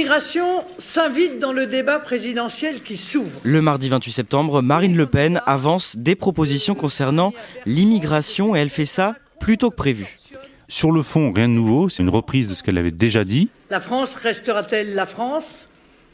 L'immigration 0.03 0.65
s'invite 0.77 1.39
dans 1.39 1.53
le 1.53 1.65
débat 1.65 1.97
présidentiel 1.97 2.83
qui 2.83 2.97
s'ouvre. 2.97 3.39
Le 3.43 3.61
mardi 3.61 3.87
28 3.87 4.11
septembre, 4.11 4.61
Marine 4.61 4.97
Le 4.97 5.05
Pen 5.05 5.41
avance 5.45 5.95
des 5.95 6.17
propositions 6.17 6.75
concernant 6.75 7.33
l'immigration 7.65 8.53
et 8.53 8.59
elle 8.59 8.69
fait 8.69 8.83
ça 8.83 9.15
plutôt 9.39 9.71
que 9.71 9.77
prévu. 9.77 10.19
Sur 10.67 10.91
le 10.91 11.03
fond, 11.03 11.31
rien 11.31 11.47
de 11.47 11.53
nouveau, 11.53 11.87
c'est 11.87 12.03
une 12.03 12.09
reprise 12.09 12.49
de 12.49 12.53
ce 12.53 12.63
qu'elle 12.63 12.77
avait 12.77 12.91
déjà 12.91 13.23
dit. 13.23 13.47
La 13.69 13.79
France 13.79 14.15
restera-t-elle 14.15 14.93
la 14.93 15.05
France 15.05 15.69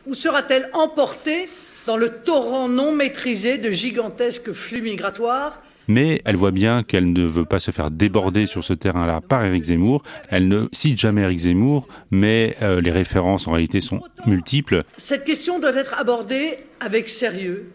ou 0.05 0.13
sera-t-elle 0.13 0.69
emportée 0.73 1.49
dans 1.87 1.97
le 1.97 2.09
torrent 2.09 2.69
non 2.69 2.91
maîtrisé 2.91 3.57
de 3.57 3.71
gigantesques 3.71 4.53
flux 4.53 4.83
migratoires 4.83 5.63
mais 5.89 6.21
elle 6.23 6.37
voit 6.37 6.51
bien 6.51 6.83
qu'elle 6.83 7.11
ne 7.11 7.25
veut 7.25 7.43
pas 7.43 7.59
se 7.59 7.71
faire 7.71 7.91
déborder 7.91 8.45
sur 8.45 8.63
ce 8.63 8.73
terrain-là 8.73 9.19
par 9.19 9.43
Éric 9.43 9.65
Zemmour. 9.65 10.03
Elle 10.29 10.47
ne 10.47 10.67
cite 10.71 10.99
jamais 10.99 11.21
Éric 11.21 11.39
Zemmour, 11.39 11.87
mais 12.11 12.55
euh, 12.61 12.79
les 12.79 12.91
références 12.91 13.47
en 13.47 13.51
réalité 13.51 13.81
sont 13.81 13.99
multiples. 14.25 14.83
Cette 14.95 15.25
question 15.25 15.59
doit 15.59 15.75
être 15.75 15.99
abordée 15.99 16.59
avec 16.79 17.09
sérieux 17.09 17.71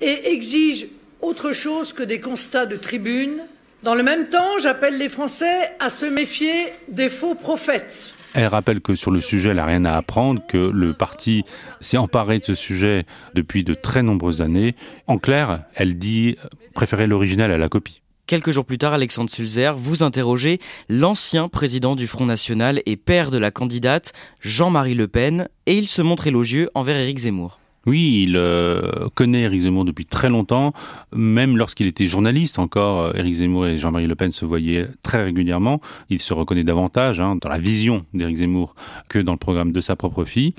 et 0.00 0.32
exige 0.32 0.86
autre 1.20 1.52
chose 1.52 1.92
que 1.92 2.02
des 2.02 2.20
constats 2.20 2.66
de 2.66 2.76
tribune, 2.76 3.42
dans 3.82 3.94
le 3.94 4.02
même 4.02 4.28
temps, 4.28 4.58
j'appelle 4.62 4.96
les 4.96 5.10
Français 5.10 5.72
à 5.78 5.90
se 5.90 6.06
méfier 6.06 6.68
des 6.88 7.10
faux 7.10 7.34
prophètes. 7.34 8.14
Elle 8.34 8.46
rappelle 8.46 8.80
que 8.80 8.94
sur 8.94 9.10
le 9.10 9.20
sujet, 9.20 9.50
elle 9.50 9.56
n'a 9.56 9.66
rien 9.66 9.84
à 9.84 9.94
apprendre, 9.94 10.42
que 10.46 10.56
le 10.56 10.94
parti 10.94 11.44
s'est 11.80 11.98
emparé 11.98 12.38
de 12.38 12.46
ce 12.46 12.54
sujet 12.54 13.04
depuis 13.34 13.62
de 13.62 13.74
très 13.74 14.02
nombreuses 14.02 14.40
années. 14.40 14.74
En 15.06 15.18
clair, 15.18 15.64
elle 15.74 15.98
dit 15.98 16.36
préférer 16.74 17.06
l'original 17.06 17.50
à 17.50 17.58
la 17.58 17.68
copie. 17.68 18.02
Quelques 18.26 18.52
jours 18.52 18.64
plus 18.64 18.78
tard, 18.78 18.94
Alexandre 18.94 19.28
Sulzer, 19.28 19.76
vous 19.76 20.02
interrogez 20.02 20.58
l'ancien 20.88 21.48
président 21.48 21.94
du 21.94 22.06
Front 22.06 22.24
National 22.24 22.80
et 22.86 22.96
père 22.96 23.30
de 23.30 23.36
la 23.36 23.50
candidate, 23.50 24.12
Jean-Marie 24.40 24.94
Le 24.94 25.08
Pen, 25.08 25.48
et 25.66 25.76
il 25.76 25.88
se 25.88 26.00
montre 26.00 26.26
élogieux 26.26 26.70
envers 26.74 26.96
Éric 26.96 27.18
Zemmour. 27.18 27.58
Oui, 27.86 28.22
il 28.26 28.36
euh, 28.36 29.08
connaît 29.14 29.42
Éric 29.42 29.62
Zemmour 29.62 29.84
depuis 29.84 30.06
très 30.06 30.30
longtemps, 30.30 30.72
même 31.14 31.58
lorsqu'il 31.58 31.86
était 31.86 32.06
journaliste 32.06 32.58
encore. 32.58 33.00
Euh, 33.00 33.12
Éric 33.14 33.34
Zemmour 33.34 33.66
et 33.66 33.76
Jean-Marie 33.76 34.06
Le 34.06 34.14
Pen 34.14 34.32
se 34.32 34.46
voyaient 34.46 34.88
très 35.02 35.22
régulièrement. 35.22 35.82
Il 36.08 36.20
se 36.20 36.32
reconnaît 36.32 36.64
davantage 36.64 37.20
hein, 37.20 37.36
dans 37.36 37.50
la 37.50 37.58
vision 37.58 38.06
d'Éric 38.14 38.38
Zemmour 38.38 38.74
que 39.10 39.18
dans 39.18 39.32
le 39.32 39.38
programme 39.38 39.72
de 39.72 39.80
sa 39.80 39.96
propre 39.96 40.24
fille. 40.24 40.54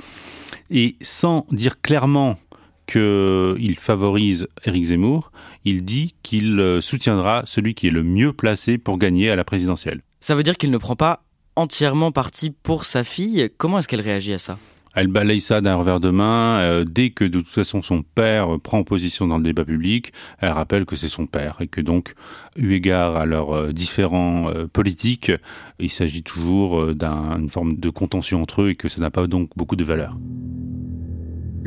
Et 0.70 0.96
sans 1.02 1.48
dire 1.52 1.82
clairement 1.82 2.38
qu'il 2.86 3.76
favorise 3.78 4.48
Éric 4.66 4.86
Zemmour, 4.86 5.32
il 5.64 5.84
dit 5.84 6.16
qu'il 6.24 6.60
euh, 6.60 6.82
soutiendra 6.82 7.44
celui 7.46 7.76
qui 7.76 7.88
est 7.88 7.92
le 7.92 8.04
mieux 8.04 8.34
placé 8.34 8.78
pour 8.78 8.98
gagner 8.98 9.30
à 9.30 9.36
la 9.36 9.44
présidentielle. 9.44 10.02
Ça 10.20 10.36
veut 10.36 10.44
dire 10.44 10.58
qu'il 10.58 10.72
ne 10.72 10.78
prend 10.78 10.96
pas 10.96 11.24
entièrement 11.56 12.12
parti 12.12 12.52
pour 12.52 12.86
sa 12.86 13.04
fille. 13.04 13.50
Comment 13.58 13.80
est-ce 13.80 13.88
qu'elle 13.88 14.02
réagit 14.02 14.34
à 14.34 14.40
ça? 14.40 14.58
Elle 14.96 15.08
balaye 15.08 15.42
ça 15.42 15.60
d'un 15.60 15.76
revers 15.76 16.00
de 16.00 16.10
main. 16.10 16.60
Euh, 16.62 16.86
dès 16.86 17.10
que 17.10 17.26
de 17.26 17.40
toute 17.40 17.50
façon 17.50 17.82
son 17.82 18.02
père 18.02 18.58
prend 18.64 18.84
position 18.84 19.28
dans 19.28 19.38
le 19.38 19.44
débat 19.44 19.66
public, 19.66 20.14
elle 20.40 20.52
rappelle 20.52 20.86
que 20.86 20.96
c'est 20.96 21.10
son 21.10 21.28
père 21.28 21.58
et 21.60 21.68
que 21.68 21.82
donc, 21.82 22.14
eu 22.56 22.74
égard 22.74 23.18
à 23.18 23.26
leurs 23.26 23.52
euh, 23.52 23.74
différents 23.74 24.50
euh, 24.50 24.68
politiques, 24.68 25.34
il 25.80 25.90
s'agit 25.90 26.24
toujours 26.24 26.94
d'une 26.94 27.50
forme 27.50 27.76
de 27.76 27.90
contention 27.90 28.42
entre 28.42 28.64
eux 28.64 28.70
et 28.70 28.76
que 28.76 28.88
ça 28.88 29.02
n'a 29.02 29.12
pas 29.12 29.28
donc 29.28 29.50
beaucoup 29.58 29.76
de 29.76 29.84
valeur. 29.84 30.18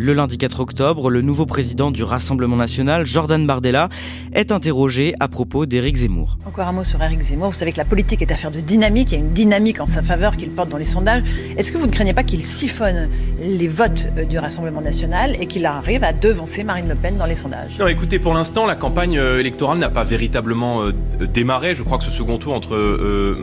Le 0.00 0.12
lundi 0.12 0.38
4 0.38 0.60
octobre, 0.60 1.10
le 1.10 1.22
nouveau 1.22 1.44
président 1.44 1.90
du 1.90 2.04
Rassemblement 2.04 2.54
national, 2.54 3.04
Jordan 3.04 3.44
Bardella, 3.44 3.88
est 4.32 4.52
interrogé 4.52 5.12
à 5.18 5.26
propos 5.26 5.66
d'Éric 5.66 5.96
Zemmour. 5.96 6.38
Encore 6.46 6.68
un 6.68 6.72
mot 6.72 6.84
sur 6.84 7.02
Éric 7.02 7.20
Zemmour. 7.20 7.50
Vous 7.50 7.56
savez 7.56 7.72
que 7.72 7.78
la 7.78 7.84
politique 7.84 8.22
est 8.22 8.30
affaire 8.30 8.52
de 8.52 8.60
dynamique. 8.60 9.10
Il 9.10 9.14
y 9.14 9.16
a 9.16 9.24
une 9.24 9.32
dynamique 9.32 9.80
en 9.80 9.86
sa 9.86 10.04
faveur 10.04 10.36
qu'il 10.36 10.50
porte 10.50 10.68
dans 10.68 10.76
les 10.76 10.86
sondages. 10.86 11.24
Est-ce 11.56 11.72
que 11.72 11.78
vous 11.78 11.86
ne 11.86 11.90
craignez 11.90 12.14
pas 12.14 12.22
qu'il 12.22 12.44
siphonne 12.44 13.10
les 13.40 13.66
votes 13.66 14.06
euh, 14.16 14.24
du 14.24 14.38
Rassemblement 14.38 14.82
national 14.82 15.34
et 15.40 15.46
qu'il 15.46 15.66
arrive 15.66 16.04
à 16.04 16.12
devancer 16.12 16.62
Marine 16.62 16.88
Le 16.88 16.94
Pen 16.94 17.16
dans 17.16 17.26
les 17.26 17.34
sondages? 17.34 17.76
Non, 17.80 17.88
écoutez, 17.88 18.20
pour 18.20 18.34
l'instant, 18.34 18.66
la 18.66 18.76
campagne 18.76 19.18
euh, 19.18 19.40
électorale 19.40 19.78
n'a 19.78 19.90
pas 19.90 20.04
véritablement 20.04 20.82
euh, 20.82 20.92
démarré. 21.26 21.74
Je 21.74 21.82
crois 21.82 21.98
que 21.98 22.04
ce 22.04 22.12
second 22.12 22.38
tour 22.38 22.54
entre 22.54 22.76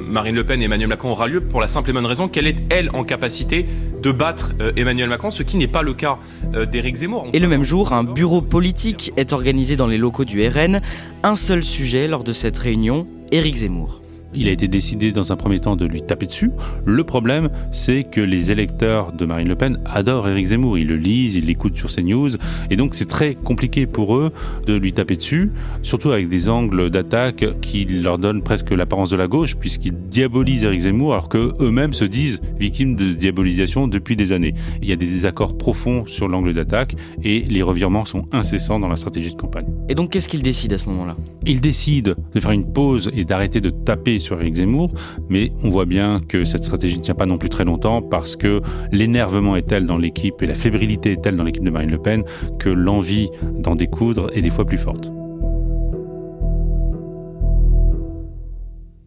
Marine 0.07 0.35
Le 0.35 0.45
Pen 0.45 0.61
et 0.61 0.65
Emmanuel 0.65 0.87
Macron 0.87 1.09
aura 1.11 1.27
lieu 1.27 1.41
pour 1.41 1.59
la 1.59 1.67
simple 1.67 1.89
et 1.89 1.93
bonne 1.93 2.05
raison 2.05 2.29
qu'elle 2.29 2.47
est, 2.47 2.63
elle, 2.69 2.91
en 2.93 3.03
capacité 3.03 3.65
de 4.05 4.11
battre 4.11 4.53
Emmanuel 4.75 5.09
Macron, 5.09 5.31
ce 5.31 5.41
qui 5.41 5.57
n'est 5.57 5.67
pas 5.67 5.81
le 5.81 5.95
cas 5.95 6.19
euh, 6.53 6.67
d'Éric 6.67 6.97
Zemmour. 6.97 7.27
Et 7.33 7.39
le 7.39 7.47
même 7.47 7.63
jour, 7.63 7.91
un 7.91 8.03
bureau 8.03 8.41
politique 8.41 9.11
est 9.17 9.33
organisé 9.33 9.75
dans 9.75 9.87
les 9.87 9.97
locaux 9.97 10.25
du 10.25 10.47
RN. 10.47 10.79
Un 11.23 11.35
seul 11.35 11.63
sujet 11.63 12.07
lors 12.07 12.23
de 12.23 12.31
cette 12.31 12.57
réunion, 12.59 13.07
Éric 13.31 13.55
Zemmour. 13.55 14.01
Il 14.35 14.47
a 14.47 14.51
été 14.51 14.67
décidé 14.67 15.11
dans 15.11 15.31
un 15.31 15.35
premier 15.35 15.59
temps 15.59 15.75
de 15.75 15.85
lui 15.85 16.01
taper 16.01 16.25
dessus. 16.25 16.51
Le 16.85 17.03
problème, 17.03 17.49
c'est 17.71 18.03
que 18.03 18.21
les 18.21 18.51
électeurs 18.51 19.13
de 19.13 19.25
Marine 19.25 19.47
Le 19.47 19.55
Pen 19.55 19.79
adorent 19.85 20.27
Éric 20.29 20.47
Zemmour. 20.47 20.77
Ils 20.77 20.87
le 20.87 20.97
lisent, 20.97 21.35
ils 21.35 21.45
l'écoutent 21.45 21.77
sur 21.77 21.89
ses 21.89 22.03
news. 22.03 22.29
Et 22.69 22.75
donc, 22.75 22.95
c'est 22.95 23.05
très 23.05 23.35
compliqué 23.35 23.85
pour 23.85 24.17
eux 24.17 24.31
de 24.67 24.73
lui 24.73 24.93
taper 24.93 25.15
dessus, 25.15 25.51
surtout 25.81 26.11
avec 26.11 26.29
des 26.29 26.49
angles 26.49 26.89
d'attaque 26.89 27.45
qui 27.61 27.85
leur 27.85 28.17
donnent 28.17 28.41
presque 28.41 28.71
l'apparence 28.71 29.09
de 29.09 29.15
la 29.15 29.27
gauche, 29.27 29.55
puisqu'ils 29.55 29.97
diabolisent 30.09 30.63
Éric 30.63 30.81
Zemmour, 30.81 31.13
alors 31.13 31.29
qu'eux-mêmes 31.29 31.93
se 31.93 32.05
disent 32.05 32.41
victimes 32.59 32.95
de 32.95 33.13
diabolisation 33.13 33.87
depuis 33.87 34.15
des 34.15 34.31
années. 34.31 34.53
Il 34.81 34.89
y 34.89 34.91
a 34.91 34.95
des 34.95 35.07
désaccords 35.07 35.57
profonds 35.57 36.05
sur 36.07 36.27
l'angle 36.27 36.53
d'attaque 36.53 36.95
et 37.23 37.41
les 37.41 37.61
revirements 37.61 38.05
sont 38.05 38.25
incessants 38.31 38.79
dans 38.79 38.87
la 38.89 38.95
stratégie 38.95 39.31
de 39.31 39.39
campagne. 39.39 39.67
Et 39.89 39.95
donc, 39.95 40.11
qu'est-ce 40.11 40.27
qu'ils 40.27 40.41
décident 40.41 40.75
à 40.75 40.77
ce 40.77 40.89
moment-là? 40.89 41.15
Ils 41.45 41.61
décident 41.61 42.13
de 42.33 42.39
faire 42.39 42.51
une 42.51 42.71
pause 42.71 43.11
et 43.13 43.23
d'arrêter 43.23 43.61
de 43.61 43.69
taper 43.69 44.19
sur 44.25 44.41
Éric 44.41 44.55
Zemmour, 44.55 44.91
mais 45.29 45.51
on 45.63 45.69
voit 45.69 45.85
bien 45.85 46.19
que 46.27 46.43
cette 46.43 46.65
stratégie 46.65 46.97
ne 46.97 47.03
tient 47.03 47.15
pas 47.15 47.25
non 47.25 47.37
plus 47.37 47.49
très 47.49 47.63
longtemps 47.63 48.01
parce 48.01 48.35
que 48.35 48.61
l'énervement 48.91 49.55
est 49.55 49.67
tel 49.67 49.85
dans 49.85 49.97
l'équipe 49.97 50.41
et 50.41 50.47
la 50.47 50.55
fébrilité 50.55 51.13
est 51.13 51.21
telle 51.21 51.35
dans 51.35 51.43
l'équipe 51.43 51.63
de 51.63 51.69
Marine 51.69 51.91
Le 51.91 52.01
Pen 52.01 52.23
que 52.59 52.69
l'envie 52.69 53.29
d'en 53.59 53.75
découdre 53.75 54.29
est 54.35 54.41
des 54.41 54.49
fois 54.49 54.65
plus 54.65 54.77
forte. 54.77 55.11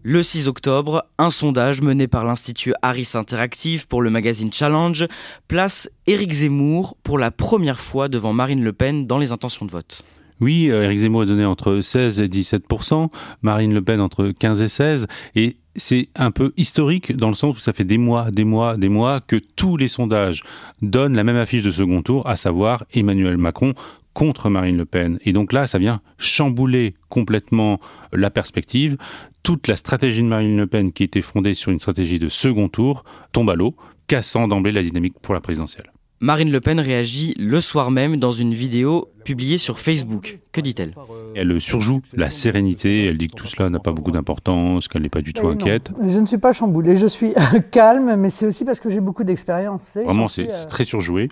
Le 0.04 0.22
6 0.22 0.48
octobre, 0.48 1.04
un 1.18 1.30
sondage 1.30 1.82
mené 1.82 2.06
par 2.08 2.24
l'Institut 2.24 2.72
Harris 2.80 3.10
Interactive 3.14 3.88
pour 3.88 4.00
le 4.00 4.08
magazine 4.08 4.50
Challenge 4.50 5.06
place 5.48 5.90
Éric 6.06 6.32
Zemmour 6.32 6.96
pour 7.02 7.18
la 7.18 7.30
première 7.30 7.80
fois 7.80 8.08
devant 8.08 8.32
Marine 8.32 8.62
Le 8.62 8.72
Pen 8.72 9.06
dans 9.06 9.18
les 9.18 9.32
intentions 9.32 9.66
de 9.66 9.70
vote. 9.70 10.04
Oui, 10.40 10.70
euh, 10.70 10.84
Éric 10.84 10.98
Zemmour 10.98 11.22
a 11.22 11.26
donné 11.26 11.44
entre 11.44 11.80
16 11.80 12.20
et 12.20 12.28
17% 12.28 13.08
Marine 13.42 13.74
Le 13.74 13.82
Pen 13.82 14.00
entre 14.00 14.30
15 14.30 14.62
et 14.62 14.68
16 14.68 15.06
et 15.34 15.56
c'est 15.76 16.08
un 16.16 16.30
peu 16.30 16.52
historique 16.56 17.16
dans 17.16 17.28
le 17.28 17.34
sens 17.34 17.56
où 17.56 17.60
ça 17.60 17.72
fait 17.72 17.84
des 17.84 17.98
mois, 17.98 18.30
des 18.30 18.44
mois, 18.44 18.76
des 18.76 18.88
mois 18.88 19.20
que 19.20 19.36
tous 19.36 19.76
les 19.76 19.88
sondages 19.88 20.42
donnent 20.82 21.16
la 21.16 21.24
même 21.24 21.36
affiche 21.36 21.62
de 21.62 21.70
second 21.70 22.02
tour, 22.02 22.26
à 22.26 22.36
savoir 22.36 22.84
Emmanuel 22.92 23.36
Macron 23.36 23.74
contre 24.12 24.50
Marine 24.50 24.76
Le 24.76 24.84
Pen. 24.84 25.18
Et 25.24 25.32
donc 25.32 25.52
là, 25.52 25.68
ça 25.68 25.78
vient 25.78 26.00
chambouler 26.18 26.94
complètement 27.08 27.78
la 28.12 28.30
perspective. 28.30 28.96
Toute 29.44 29.68
la 29.68 29.76
stratégie 29.76 30.22
de 30.22 30.26
Marine 30.26 30.56
Le 30.56 30.66
Pen, 30.66 30.92
qui 30.92 31.04
était 31.04 31.22
fondée 31.22 31.54
sur 31.54 31.70
une 31.70 31.78
stratégie 31.78 32.18
de 32.18 32.28
second 32.28 32.68
tour, 32.68 33.04
tombe 33.32 33.48
à 33.50 33.54
l'eau, 33.54 33.76
cassant 34.08 34.48
d'emblée 34.48 34.72
la 34.72 34.82
dynamique 34.82 35.14
pour 35.22 35.34
la 35.34 35.40
présidentielle. 35.40 35.92
Marine 36.20 36.50
Le 36.50 36.60
Pen 36.60 36.80
réagit 36.80 37.32
le 37.38 37.60
soir 37.60 37.92
même 37.92 38.16
dans 38.16 38.32
une 38.32 38.52
vidéo 38.52 39.08
publiée 39.24 39.56
sur 39.56 39.78
Facebook. 39.78 40.40
Que 40.50 40.60
dit-elle? 40.60 40.96
Elle 41.36 41.60
surjoue 41.60 42.02
la 42.12 42.28
sérénité, 42.28 43.06
elle 43.06 43.18
dit 43.18 43.28
que 43.28 43.36
tout 43.36 43.46
cela 43.46 43.70
n'a 43.70 43.78
pas 43.78 43.92
beaucoup 43.92 44.10
d'importance, 44.10 44.88
qu'elle 44.88 45.02
n'est 45.02 45.10
pas 45.10 45.20
du 45.20 45.32
tout 45.32 45.46
inquiète. 45.46 45.92
Je 46.04 46.18
ne 46.18 46.26
suis 46.26 46.38
pas 46.38 46.50
chamboulée, 46.50 46.96
je 46.96 47.06
suis 47.06 47.34
calme, 47.70 48.16
mais 48.16 48.30
c'est 48.30 48.46
aussi 48.46 48.64
parce 48.64 48.80
que 48.80 48.90
j'ai 48.90 48.98
beaucoup 48.98 49.22
d'expérience. 49.22 49.86
Vraiment, 49.94 50.26
c'est 50.26 50.50
euh, 50.50 50.66
très 50.68 50.82
surjoué. 50.82 51.28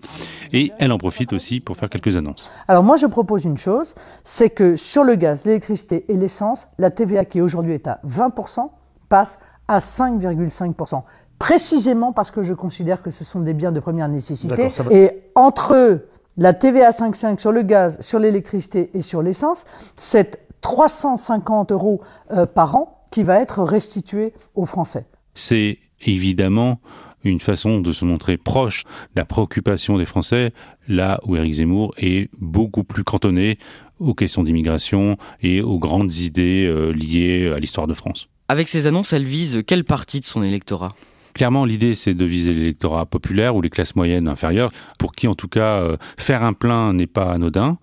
Et 0.53 0.71
elle 0.79 0.93
en 0.93 0.99
profite 0.99 1.33
aussi 1.33 1.59
pour 1.59 1.77
faire 1.77 1.91
quelques 1.91 2.17
annonces. 2.17 2.53
Alors 2.69 2.85
moi, 2.85 2.95
je 2.95 3.07
propose 3.07 3.45
une 3.45 3.59
chose, 3.59 3.97
c'est 4.23 4.51
que 4.51 4.77
sur 4.77 5.03
le 5.03 5.17
gaz, 5.17 5.45
l'électricité 5.45 6.05
et 6.09 6.17
l'essence, 6.17 6.69
la 6.79 6.93
TVA 6.93 7.25
qui 7.25 7.41
aujourd'hui 7.41 7.73
est 7.73 7.89
à 7.89 7.99
20% 8.07 8.71
passe 9.09 9.41
à 9.67 9.81
5,5% 9.81 11.03
précisément 11.39 12.13
parce 12.13 12.31
que 12.31 12.43
je 12.43 12.55
considère 12.55 13.03
que 13.03 13.11
ce 13.11 13.25
sont 13.25 13.41
des 13.41 13.55
biens 13.55 13.73
de 13.73 13.81
première 13.81 14.09
nécessité. 14.09 14.71
Et 14.91 15.11
entre 15.35 16.03
la 16.37 16.53
TVA 16.53 16.91
5,5 16.91 17.39
sur 17.41 17.53
le 17.53 17.63
gaz, 17.63 18.01
sur 18.01 18.19
l'électricité 18.19 18.91
et 18.95 19.03
sur 19.03 19.23
l'essence, 19.23 19.65
c'est 19.97 20.47
350 20.61 21.73
euros 21.73 22.01
euh, 22.33 22.47
par 22.47 22.77
an 22.77 23.07
qui 23.11 23.23
va 23.23 23.41
être 23.41 23.63
restitué 23.63 24.33
aux 24.55 24.67
Français. 24.67 25.07
C'est 25.35 25.79
évidemment 26.05 26.81
une 27.25 27.41
façon 27.41 27.81
de 27.81 27.93
se 27.93 28.05
montrer 28.05 28.37
proche 28.37 28.85
de 28.85 29.21
la 29.21 29.25
préoccupation 29.25 29.99
des 29.99 30.05
Français, 30.05 30.53
là 30.89 31.21
où 31.25 31.37
Éric 31.37 31.55
Zemmour 31.55 31.95
est 31.97 32.31
beaucoup 32.39 32.85
plus 32.85 33.05
cantonné 33.05 33.59
aux 33.99 34.15
questions 34.15 34.43
d'immigration 34.43 35.17
et 35.41 35.63
aux 35.63 35.79
grandes 35.79 36.15
idées 36.17 36.67
euh, 36.67 36.91
liées 36.91 37.53
à 37.55 37.59
l'histoire 37.59 37.87
de 37.87 37.95
France. 37.95 38.29
Avec 38.49 38.69
ces 38.69 38.87
annonces, 38.87 39.13
elle 39.13 39.25
vise 39.25 39.63
quelle 39.67 39.85
partie 39.85 40.21
de 40.21 40.25
son 40.25 40.43
électorat? 40.43 40.93
Clairement, 41.37 41.67
l'idée, 41.67 41.95
c'est 41.97 42.15
de 42.15 42.25
viser 42.25 42.55
l'électorat 42.55 43.05
populaire 43.05 43.55
ou 43.57 43.61
les 43.61 43.69
classes 43.69 43.95
moyennes 43.95 44.27
inférieures, 44.27 44.73
pour 44.99 45.13
qui, 45.13 45.29
en 45.29 45.35
tout 45.35 45.49
cas, 45.49 45.83
euh, 45.83 45.99
faire 46.17 46.43
un 46.43 46.55
plein 46.55 46.95
n'est 46.95 47.07
pas 47.07 47.31
anodin. 47.31 47.77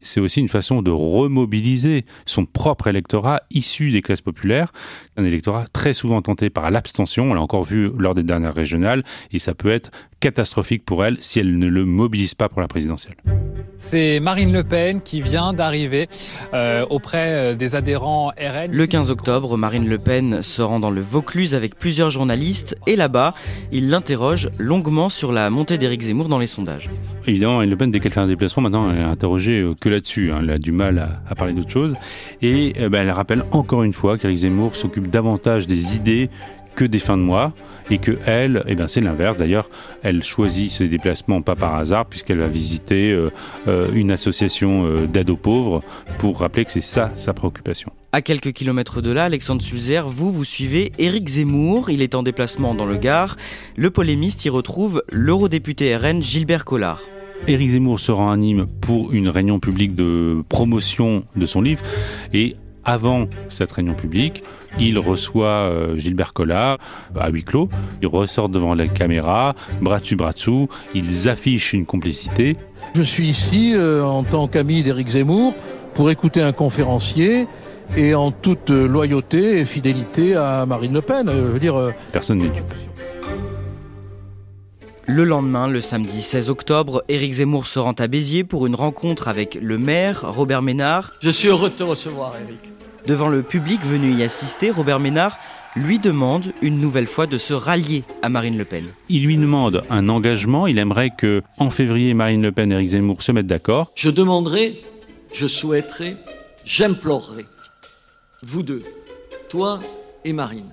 C'est 0.00 0.20
aussi 0.20 0.38
une 0.38 0.48
façon 0.48 0.80
de 0.80 0.92
remobiliser 0.92 2.04
son 2.24 2.46
propre 2.46 2.86
électorat 2.86 3.40
issu 3.50 3.90
des 3.90 4.00
classes 4.00 4.20
populaires, 4.20 4.72
un 5.16 5.24
électorat 5.24 5.64
très 5.72 5.92
souvent 5.92 6.22
tenté 6.22 6.50
par 6.50 6.70
l'abstention, 6.70 7.32
on 7.32 7.34
l'a 7.34 7.42
encore 7.42 7.64
vu 7.64 7.90
lors 7.98 8.14
des 8.14 8.22
dernières 8.22 8.54
régionales, 8.54 9.02
et 9.32 9.40
ça 9.40 9.54
peut 9.54 9.72
être 9.72 9.90
catastrophique 10.20 10.84
pour 10.84 11.04
elle 11.04 11.20
si 11.20 11.40
elle 11.40 11.58
ne 11.58 11.66
le 11.66 11.84
mobilise 11.84 12.36
pas 12.36 12.48
pour 12.48 12.60
la 12.60 12.68
présidentielle. 12.68 13.16
C'est 13.76 14.20
Marine 14.20 14.52
Le 14.52 14.62
Pen 14.62 15.00
qui 15.00 15.22
vient 15.22 15.52
d'arriver 15.52 16.08
euh, 16.54 16.84
auprès 16.90 17.30
euh, 17.30 17.54
des 17.54 17.74
adhérents 17.74 18.28
RN. 18.38 18.70
Le 18.70 18.86
15 18.86 19.10
octobre, 19.10 19.56
Marine 19.56 19.88
Le 19.88 19.98
Pen 19.98 20.42
se 20.42 20.62
rend 20.62 20.80
dans 20.80 20.90
le 20.90 21.00
Vaucluse 21.00 21.54
avec 21.54 21.76
plusieurs 21.76 22.10
journalistes 22.10 22.76
et 22.86 22.96
là-bas, 22.96 23.34
il 23.72 23.90
l'interroge 23.90 24.50
longuement 24.58 25.08
sur 25.08 25.32
la 25.32 25.50
montée 25.50 25.78
d'Éric 25.78 26.02
Zemmour 26.02 26.28
dans 26.28 26.38
les 26.38 26.46
sondages. 26.46 26.90
Évidemment, 27.26 27.54
Marine 27.54 27.70
Le 27.70 27.76
Pen, 27.76 27.90
dès 27.90 28.00
qu'elle 28.00 28.12
fait 28.12 28.20
un 28.20 28.26
déplacement, 28.26 28.62
maintenant, 28.62 28.90
elle 28.90 28.98
est 28.98 29.04
interrogée 29.04 29.60
euh, 29.60 29.74
que 29.78 29.88
là-dessus. 29.88 30.30
Hein. 30.32 30.40
Elle 30.42 30.50
a 30.50 30.58
du 30.58 30.72
mal 30.72 31.20
à, 31.28 31.34
parler 31.34 31.52
d'autre 31.54 31.70
chose. 31.70 31.94
Et 32.42 32.72
ben, 32.90 33.02
elle 33.02 33.10
rappelle 33.10 33.44
encore 33.50 33.82
une 33.82 33.92
fois 33.92 34.18
qu'Éric 34.18 34.38
Zemmour 34.38 34.76
s'occupe 34.76 35.10
davantage 35.10 35.66
des 35.66 35.96
idées 35.96 36.30
que 36.74 36.84
des 36.84 36.98
fins 36.98 37.16
de 37.16 37.22
mois 37.22 37.52
et 37.90 37.98
que 37.98 38.18
elle, 38.26 38.62
eh 38.66 38.74
ben 38.74 38.88
c'est 38.88 39.00
l'inverse. 39.00 39.36
D'ailleurs, 39.36 39.68
elle 40.02 40.22
choisit 40.22 40.70
ses 40.70 40.88
déplacements 40.88 41.42
pas 41.42 41.56
par 41.56 41.74
hasard 41.74 42.06
puisqu'elle 42.06 42.38
va 42.38 42.46
visiter 42.46 43.10
euh, 43.10 43.30
euh, 43.68 43.90
une 43.92 44.10
association 44.10 44.84
euh, 44.84 45.06
d'aide 45.06 45.30
aux 45.30 45.36
pauvres 45.36 45.82
pour 46.18 46.40
rappeler 46.40 46.64
que 46.64 46.70
c'est 46.70 46.80
ça 46.80 47.10
sa 47.14 47.34
préoccupation. 47.34 47.92
À 48.12 48.22
quelques 48.22 48.52
kilomètres 48.52 49.02
de 49.02 49.10
là, 49.10 49.24
Alexandre 49.24 49.62
Sulzer, 49.62 50.08
vous, 50.08 50.30
vous 50.30 50.44
suivez 50.44 50.92
Éric 50.98 51.28
Zemmour. 51.28 51.90
Il 51.90 52.02
est 52.02 52.14
en 52.14 52.22
déplacement 52.22 52.74
dans 52.74 52.86
le 52.86 52.96
Gard. 52.96 53.36
Le 53.76 53.90
polémiste 53.90 54.44
y 54.44 54.48
retrouve 54.48 55.02
l'eurodéputé 55.12 55.96
RN 55.96 56.20
Gilbert 56.20 56.64
Collard. 56.64 57.00
Éric 57.46 57.70
Zemmour 57.70 58.00
se 58.00 58.12
rend 58.12 58.30
à 58.30 58.36
Nîmes 58.36 58.66
pour 58.80 59.12
une 59.12 59.28
réunion 59.28 59.60
publique 59.60 59.94
de 59.94 60.42
promotion 60.48 61.24
de 61.36 61.46
son 61.46 61.62
livre 61.62 61.82
et 62.34 62.56
avant 62.84 63.26
cette 63.48 63.72
réunion 63.72 63.94
publique, 63.94 64.42
il 64.78 64.98
reçoit 64.98 65.48
euh, 65.48 65.96
Gilbert 65.98 66.32
Collard 66.32 66.78
à 67.18 67.28
huis 67.30 67.44
clos. 67.44 67.68
Ils 68.02 68.08
ressortent 68.08 68.52
devant 68.52 68.74
la 68.74 68.88
caméra, 68.88 69.54
bras 69.80 70.00
dessus, 70.00 70.16
bras 70.16 70.32
dessous. 70.32 70.68
Ils 70.94 71.28
affichent 71.28 71.72
une 71.72 71.86
complicité. 71.86 72.56
Je 72.94 73.02
suis 73.02 73.28
ici 73.28 73.72
euh, 73.74 74.04
en 74.04 74.22
tant 74.22 74.48
qu'ami 74.48 74.82
d'Éric 74.82 75.08
Zemmour 75.08 75.54
pour 75.94 76.10
écouter 76.10 76.40
un 76.40 76.52
conférencier 76.52 77.46
et 77.96 78.14
en 78.14 78.30
toute 78.30 78.70
loyauté 78.70 79.58
et 79.58 79.64
fidélité 79.64 80.36
à 80.36 80.64
Marine 80.66 80.94
Le 80.94 81.02
Pen. 81.02 81.28
Euh, 81.28 81.48
je 81.48 81.52
veux 81.52 81.58
dire, 81.58 81.92
Personne 82.12 82.38
n'est 82.38 82.48
dupe. 82.48 82.74
Le 85.12 85.24
lendemain, 85.24 85.66
le 85.66 85.80
samedi 85.80 86.22
16 86.22 86.50
octobre, 86.50 87.02
Éric 87.08 87.32
Zemmour 87.32 87.66
se 87.66 87.80
rend 87.80 87.94
à 87.98 88.06
Béziers 88.06 88.44
pour 88.44 88.68
une 88.68 88.76
rencontre 88.76 89.26
avec 89.26 89.58
le 89.60 89.76
maire, 89.76 90.20
Robert 90.22 90.62
Ménard. 90.62 91.10
Je 91.18 91.30
suis 91.30 91.48
heureux 91.48 91.68
de 91.68 91.74
te 91.74 91.82
recevoir, 91.82 92.36
Éric. 92.36 92.60
Devant 93.08 93.26
le 93.26 93.42
public 93.42 93.80
venu 93.84 94.12
y 94.12 94.22
assister, 94.22 94.70
Robert 94.70 95.00
Ménard 95.00 95.36
lui 95.74 95.98
demande 95.98 96.52
une 96.62 96.78
nouvelle 96.80 97.08
fois 97.08 97.26
de 97.26 97.38
se 97.38 97.52
rallier 97.52 98.04
à 98.22 98.28
Marine 98.28 98.56
Le 98.56 98.64
Pen. 98.64 98.84
Il 99.08 99.24
lui 99.24 99.36
demande 99.36 99.82
un 99.90 100.08
engagement, 100.08 100.68
il 100.68 100.78
aimerait 100.78 101.10
que 101.10 101.42
en 101.58 101.70
février 101.70 102.14
Marine 102.14 102.42
Le 102.42 102.52
Pen 102.52 102.70
et 102.70 102.76
Éric 102.76 102.90
Zemmour 102.90 103.20
se 103.22 103.32
mettent 103.32 103.48
d'accord. 103.48 103.90
Je 103.96 104.10
demanderai, 104.10 104.80
je 105.32 105.48
souhaiterais, 105.48 106.18
j'implorerai 106.64 107.46
vous 108.44 108.62
deux, 108.62 108.84
toi 109.48 109.80
et 110.24 110.32
Marine, 110.32 110.72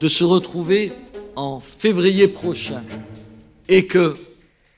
de 0.00 0.06
se 0.06 0.22
retrouver 0.22 0.92
en 1.34 1.58
février 1.58 2.28
prochain 2.28 2.84
et 3.68 3.86
que 3.86 4.14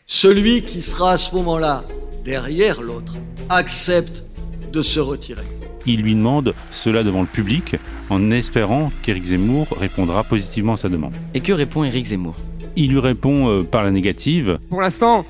celui 0.07 0.63
qui 0.63 0.83
sera 0.83 1.13
à 1.13 1.19
ce 1.19 1.35
moment-là 1.35 1.85
derrière 2.25 2.83
l'autre 2.83 3.15
accepte 3.49 4.25
de 4.73 4.83
se 4.83 5.01
retirer. 5.01 5.45
Il 5.87 6.01
lui 6.01 6.15
demande 6.15 6.55
cela 6.71 7.03
devant 7.03 7.21
le 7.21 7.27
public 7.27 7.77
en 8.11 8.31
espérant 8.31 8.91
qu'Éric 9.03 9.25
Zemmour 9.25 9.67
répondra 9.79 10.25
positivement 10.25 10.75
à 10.75 10.77
sa 10.77 10.89
demande. 10.89 11.13
Et 11.35 11.41
que 11.41 11.53
répond 11.53 11.85
Éric 11.85 12.07
Zemmour? 12.07 12.35
Il 12.77 12.91
lui 12.91 12.99
répond 12.99 13.49
euh, 13.49 13.63
par 13.63 13.85
la 13.85 13.91
négative. 13.91 14.59
Pour 14.69 14.81
l'instant, 14.81 15.25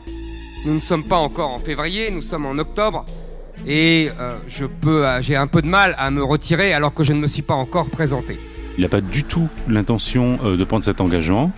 nous 0.64 0.74
ne 0.74 0.80
sommes 0.80 1.04
pas 1.04 1.18
encore 1.18 1.50
en 1.50 1.58
février, 1.58 2.10
nous 2.10 2.22
sommes 2.22 2.46
en 2.46 2.56
octobre. 2.58 3.04
Et 3.66 4.08
euh, 4.20 4.38
je 4.46 4.66
peux, 4.66 5.06
euh, 5.06 5.20
j'ai 5.20 5.36
un 5.36 5.46
peu 5.46 5.60
de 5.60 5.66
mal 5.66 5.94
à 5.98 6.10
me 6.10 6.22
retirer 6.22 6.72
alors 6.72 6.94
que 6.94 7.04
je 7.04 7.12
ne 7.12 7.18
me 7.18 7.26
suis 7.26 7.42
pas 7.42 7.54
encore 7.54 7.90
présenté. 7.90 8.38
Il 8.78 8.82
n'a 8.82 8.88
pas 8.88 9.00
du 9.00 9.24
tout 9.24 9.48
l'intention 9.68 10.38
de 10.42 10.64
prendre 10.64 10.84
cet 10.84 11.00
engagement. 11.00 11.52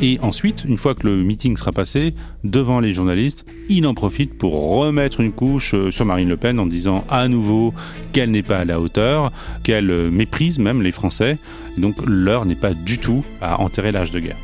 Et 0.00 0.18
ensuite, 0.22 0.64
une 0.64 0.76
fois 0.76 0.94
que 0.94 1.06
le 1.06 1.22
meeting 1.22 1.56
sera 1.56 1.70
passé, 1.70 2.14
devant 2.42 2.80
les 2.80 2.92
journalistes, 2.92 3.44
il 3.68 3.86
en 3.86 3.94
profite 3.94 4.36
pour 4.36 4.76
remettre 4.76 5.20
une 5.20 5.32
couche 5.32 5.74
euh, 5.74 5.90
sur 5.90 6.04
Marine 6.04 6.28
Le 6.28 6.36
Pen 6.36 6.58
en 6.58 6.66
disant 6.66 7.04
à 7.08 7.28
nouveau 7.28 7.72
qu'elle 8.12 8.30
n'est 8.32 8.42
pas 8.42 8.58
à 8.58 8.64
la 8.64 8.80
hauteur, 8.80 9.30
qu'elle 9.62 9.90
euh, 9.90 10.10
méprise 10.10 10.58
même 10.58 10.82
les 10.82 10.92
Français. 10.92 11.38
Donc 11.78 11.94
l'heure 12.06 12.44
n'est 12.44 12.54
pas 12.56 12.74
du 12.74 12.98
tout 12.98 13.24
à 13.40 13.60
enterrer 13.60 13.92
l'âge 13.92 14.10
de 14.10 14.20
guerre. 14.20 14.36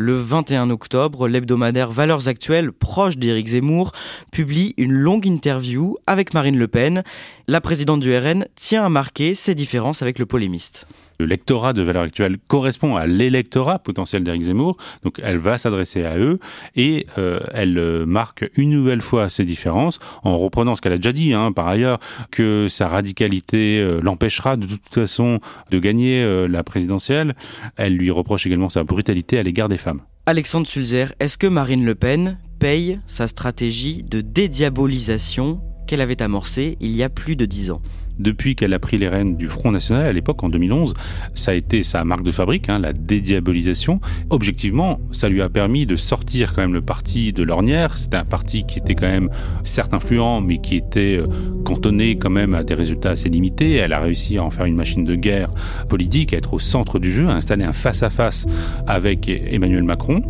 Le 0.00 0.16
21 0.16 0.70
octobre, 0.70 1.26
l'hebdomadaire 1.26 1.90
Valeurs 1.90 2.28
Actuelles, 2.28 2.70
proche 2.70 3.16
d'Éric 3.16 3.48
Zemmour, 3.48 3.90
publie 4.30 4.72
une 4.76 4.92
longue 4.92 5.26
interview 5.26 5.96
avec 6.06 6.34
Marine 6.34 6.56
Le 6.56 6.68
Pen. 6.68 7.02
La 7.48 7.60
présidente 7.60 7.98
du 7.98 8.16
RN 8.16 8.46
tient 8.54 8.84
à 8.84 8.88
marquer 8.88 9.34
ses 9.34 9.56
différences 9.56 10.00
avec 10.00 10.20
le 10.20 10.26
polémiste. 10.26 10.86
Le 11.18 11.26
lectorat 11.26 11.72
de 11.72 11.82
Valeurs 11.82 12.04
Actuelles 12.04 12.38
correspond 12.46 12.94
à 12.94 13.06
l'électorat 13.06 13.80
potentiel 13.80 14.22
d'Éric 14.22 14.42
Zemmour, 14.44 14.76
donc 15.02 15.20
elle 15.22 15.38
va 15.38 15.58
s'adresser 15.58 16.04
à 16.04 16.16
eux 16.16 16.38
et 16.76 17.06
euh, 17.18 17.40
elle 17.52 17.76
euh, 17.78 18.06
marque 18.06 18.48
une 18.56 18.70
nouvelle 18.70 19.00
fois 19.00 19.28
ses 19.28 19.44
différences 19.44 19.98
en 20.22 20.38
reprenant 20.38 20.76
ce 20.76 20.80
qu'elle 20.80 20.92
a 20.92 20.98
déjà 20.98 21.12
dit 21.12 21.34
hein, 21.34 21.50
par 21.50 21.66
ailleurs, 21.66 21.98
que 22.30 22.68
sa 22.68 22.86
radicalité 22.88 23.80
euh, 23.80 24.00
l'empêchera 24.00 24.56
de 24.56 24.66
toute 24.66 24.94
façon 24.94 25.40
de 25.72 25.78
gagner 25.80 26.48
la 26.48 26.62
présidentielle. 26.62 27.34
Elle 27.76 27.96
lui 27.96 28.10
reproche 28.10 28.46
également 28.46 28.70
sa 28.70 28.84
brutalité 28.84 29.38
à 29.38 29.42
l'égard 29.42 29.68
des 29.68 29.76
femmes. 29.76 30.02
Alexandre 30.26 30.66
Sulzer, 30.66 31.12
est-ce 31.20 31.38
que 31.38 31.46
Marine 31.46 31.84
Le 31.84 31.94
Pen 31.94 32.38
paye 32.58 33.00
sa 33.06 33.26
stratégie 33.26 34.02
de 34.02 34.20
dédiabolisation 34.20 35.60
qu'elle 35.86 36.00
avait 36.00 36.22
amorcée 36.22 36.76
il 36.80 36.94
y 36.94 37.02
a 37.02 37.08
plus 37.08 37.34
de 37.34 37.44
dix 37.44 37.70
ans? 37.70 37.80
Depuis 38.18 38.54
qu'elle 38.54 38.74
a 38.74 38.78
pris 38.78 38.98
les 38.98 39.08
rênes 39.08 39.36
du 39.36 39.48
Front 39.48 39.72
National 39.72 40.06
à 40.06 40.12
l'époque, 40.12 40.42
en 40.42 40.48
2011, 40.48 40.94
ça 41.34 41.52
a 41.52 41.54
été 41.54 41.82
sa 41.82 42.04
marque 42.04 42.22
de 42.22 42.32
fabrique, 42.32 42.68
hein, 42.68 42.78
la 42.78 42.92
dédiabolisation. 42.92 44.00
Objectivement, 44.30 45.00
ça 45.12 45.28
lui 45.28 45.42
a 45.42 45.48
permis 45.48 45.86
de 45.86 45.96
sortir 45.96 46.54
quand 46.54 46.62
même 46.62 46.74
le 46.74 46.82
parti 46.82 47.32
de 47.32 47.42
l'ornière. 47.42 47.98
C'était 47.98 48.16
un 48.16 48.24
parti 48.24 48.64
qui 48.64 48.78
était 48.78 48.94
quand 48.94 49.06
même 49.06 49.30
certes 49.64 49.94
influent, 49.94 50.40
mais 50.40 50.58
qui 50.58 50.76
était 50.76 51.18
euh, 51.18 51.26
cantonné 51.64 52.16
quand 52.16 52.30
même 52.30 52.54
à 52.54 52.64
des 52.64 52.74
résultats 52.74 53.10
assez 53.10 53.28
limités. 53.28 53.74
Elle 53.74 53.92
a 53.92 54.00
réussi 54.00 54.38
à 54.38 54.44
en 54.44 54.50
faire 54.50 54.66
une 54.66 54.76
machine 54.76 55.04
de 55.04 55.14
guerre 55.14 55.50
politique, 55.88 56.32
à 56.32 56.36
être 56.36 56.54
au 56.54 56.58
centre 56.58 56.98
du 56.98 57.10
jeu, 57.10 57.28
à 57.28 57.34
installer 57.34 57.64
un 57.64 57.72
face-à-face 57.72 58.46
avec 58.86 59.28
Emmanuel 59.28 59.82
Macron. 59.82 60.22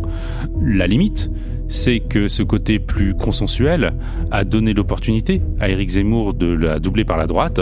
La 0.61 0.87
limite, 0.87 1.29
c'est 1.69 1.99
que 1.99 2.27
ce 2.27 2.43
côté 2.43 2.79
plus 2.79 3.13
consensuel 3.13 3.93
a 4.31 4.43
donné 4.43 4.73
l'opportunité 4.73 5.41
à 5.59 5.69
Éric 5.69 5.89
Zemmour 5.89 6.33
de 6.33 6.47
la 6.47 6.79
doubler 6.79 7.05
par 7.05 7.17
la 7.17 7.27
droite 7.27 7.61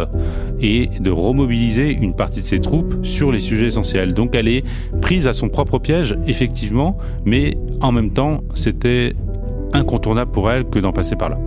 et 0.59 0.89
de 0.99 1.11
remobiliser 1.11 1.91
une 1.91 2.15
partie 2.15 2.39
de 2.39 2.45
ses 2.45 2.59
troupes 2.59 3.05
sur 3.05 3.31
les 3.31 3.39
sujets 3.39 3.67
essentiels. 3.67 4.13
Donc 4.13 4.33
elle 4.33 4.47
est 4.47 4.63
prise 5.01 5.27
à 5.27 5.33
son 5.33 5.49
propre 5.49 5.77
piège, 5.79 6.17
effectivement, 6.25 6.97
mais 7.25 7.57
en 7.81 7.91
même 7.91 8.11
temps, 8.11 8.43
c'était 8.55 9.13
incontournable 9.73 10.31
pour 10.31 10.49
elle 10.49 10.65
que 10.65 10.79
d'en 10.79 10.93
passer 10.93 11.15
par 11.15 11.29
là. 11.29 11.37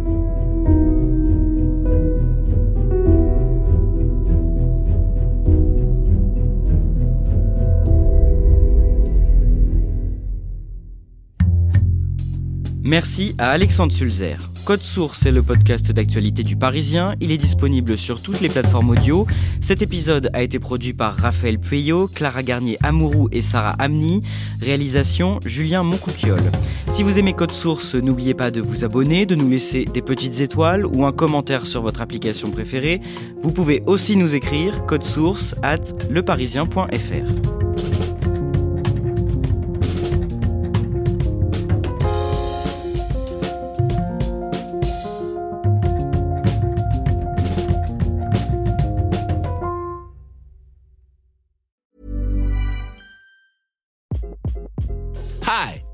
Merci 12.91 13.37
à 13.39 13.51
Alexandre 13.51 13.93
Sulzer. 13.93 14.37
Code 14.65 14.83
Source 14.83 15.25
est 15.25 15.31
le 15.31 15.45
podcast 15.45 15.93
d'actualité 15.93 16.43
du 16.43 16.57
Parisien. 16.57 17.15
Il 17.21 17.31
est 17.31 17.39
disponible 17.39 17.97
sur 17.97 18.21
toutes 18.21 18.41
les 18.41 18.49
plateformes 18.49 18.91
audio. 18.91 19.29
Cet 19.61 19.81
épisode 19.81 20.29
a 20.33 20.43
été 20.43 20.59
produit 20.59 20.93
par 20.93 21.15
Raphaël 21.15 21.61
Pueyo, 21.61 22.09
Clara 22.13 22.43
Garnier 22.43 22.79
Amourou 22.83 23.29
et 23.31 23.43
Sarah 23.43 23.77
Amni. 23.79 24.25
Réalisation 24.61 25.39
Julien 25.47 25.85
Moncouquiole. 25.85 26.51
Si 26.91 27.05
vous 27.05 27.17
aimez 27.17 27.33
Code 27.33 27.53
Source, 27.53 27.95
n'oubliez 27.95 28.35
pas 28.35 28.51
de 28.51 28.61
vous 28.61 28.85
abonner, 28.85 29.25
de 29.25 29.37
nous 29.37 29.49
laisser 29.49 29.85
des 29.85 30.03
petites 30.03 30.41
étoiles 30.41 30.85
ou 30.85 31.07
un 31.07 31.13
commentaire 31.13 31.67
sur 31.67 31.83
votre 31.83 32.01
application 32.01 32.51
préférée. 32.51 33.01
Vous 33.41 33.53
pouvez 33.53 33.85
aussi 33.87 34.17
nous 34.17 34.35
écrire 34.35 34.85
code 34.87 35.05
source 35.05 35.55
at 35.63 35.79
leparisien.fr. 36.11 37.60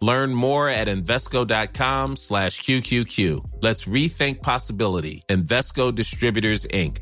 Learn 0.00 0.34
more 0.34 0.68
at 0.68 0.88
Invesco.com 0.88 2.16
slash 2.16 2.60
QQQ. 2.60 3.44
Let's 3.60 3.84
rethink 3.84 4.42
possibility. 4.42 5.24
Invesco 5.28 5.94
Distributors, 5.94 6.66
Inc. 6.66 6.98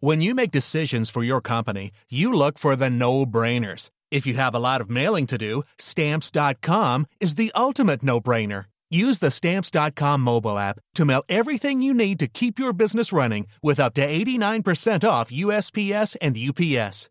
When 0.00 0.22
you 0.22 0.34
make 0.34 0.52
decisions 0.52 1.10
for 1.10 1.24
your 1.24 1.40
company, 1.40 1.90
you 2.08 2.32
look 2.32 2.56
for 2.56 2.76
the 2.76 2.88
no-brainers. 2.88 3.90
If 4.12 4.26
you 4.26 4.34
have 4.34 4.54
a 4.54 4.60
lot 4.60 4.80
of 4.80 4.88
mailing 4.88 5.26
to 5.26 5.38
do, 5.38 5.64
Stamps.com 5.78 7.06
is 7.18 7.34
the 7.34 7.50
ultimate 7.56 8.04
no-brainer. 8.04 8.66
Use 8.90 9.18
the 9.18 9.30
Stamps.com 9.30 10.20
mobile 10.20 10.56
app 10.56 10.78
to 10.94 11.04
mail 11.04 11.24
everything 11.28 11.82
you 11.82 11.92
need 11.92 12.18
to 12.20 12.28
keep 12.28 12.58
your 12.58 12.72
business 12.72 13.12
running 13.12 13.46
with 13.62 13.80
up 13.80 13.94
to 13.94 14.06
89% 14.06 15.08
off 15.08 15.30
USPS 15.30 16.16
and 16.22 16.38
UPS. 16.38 17.10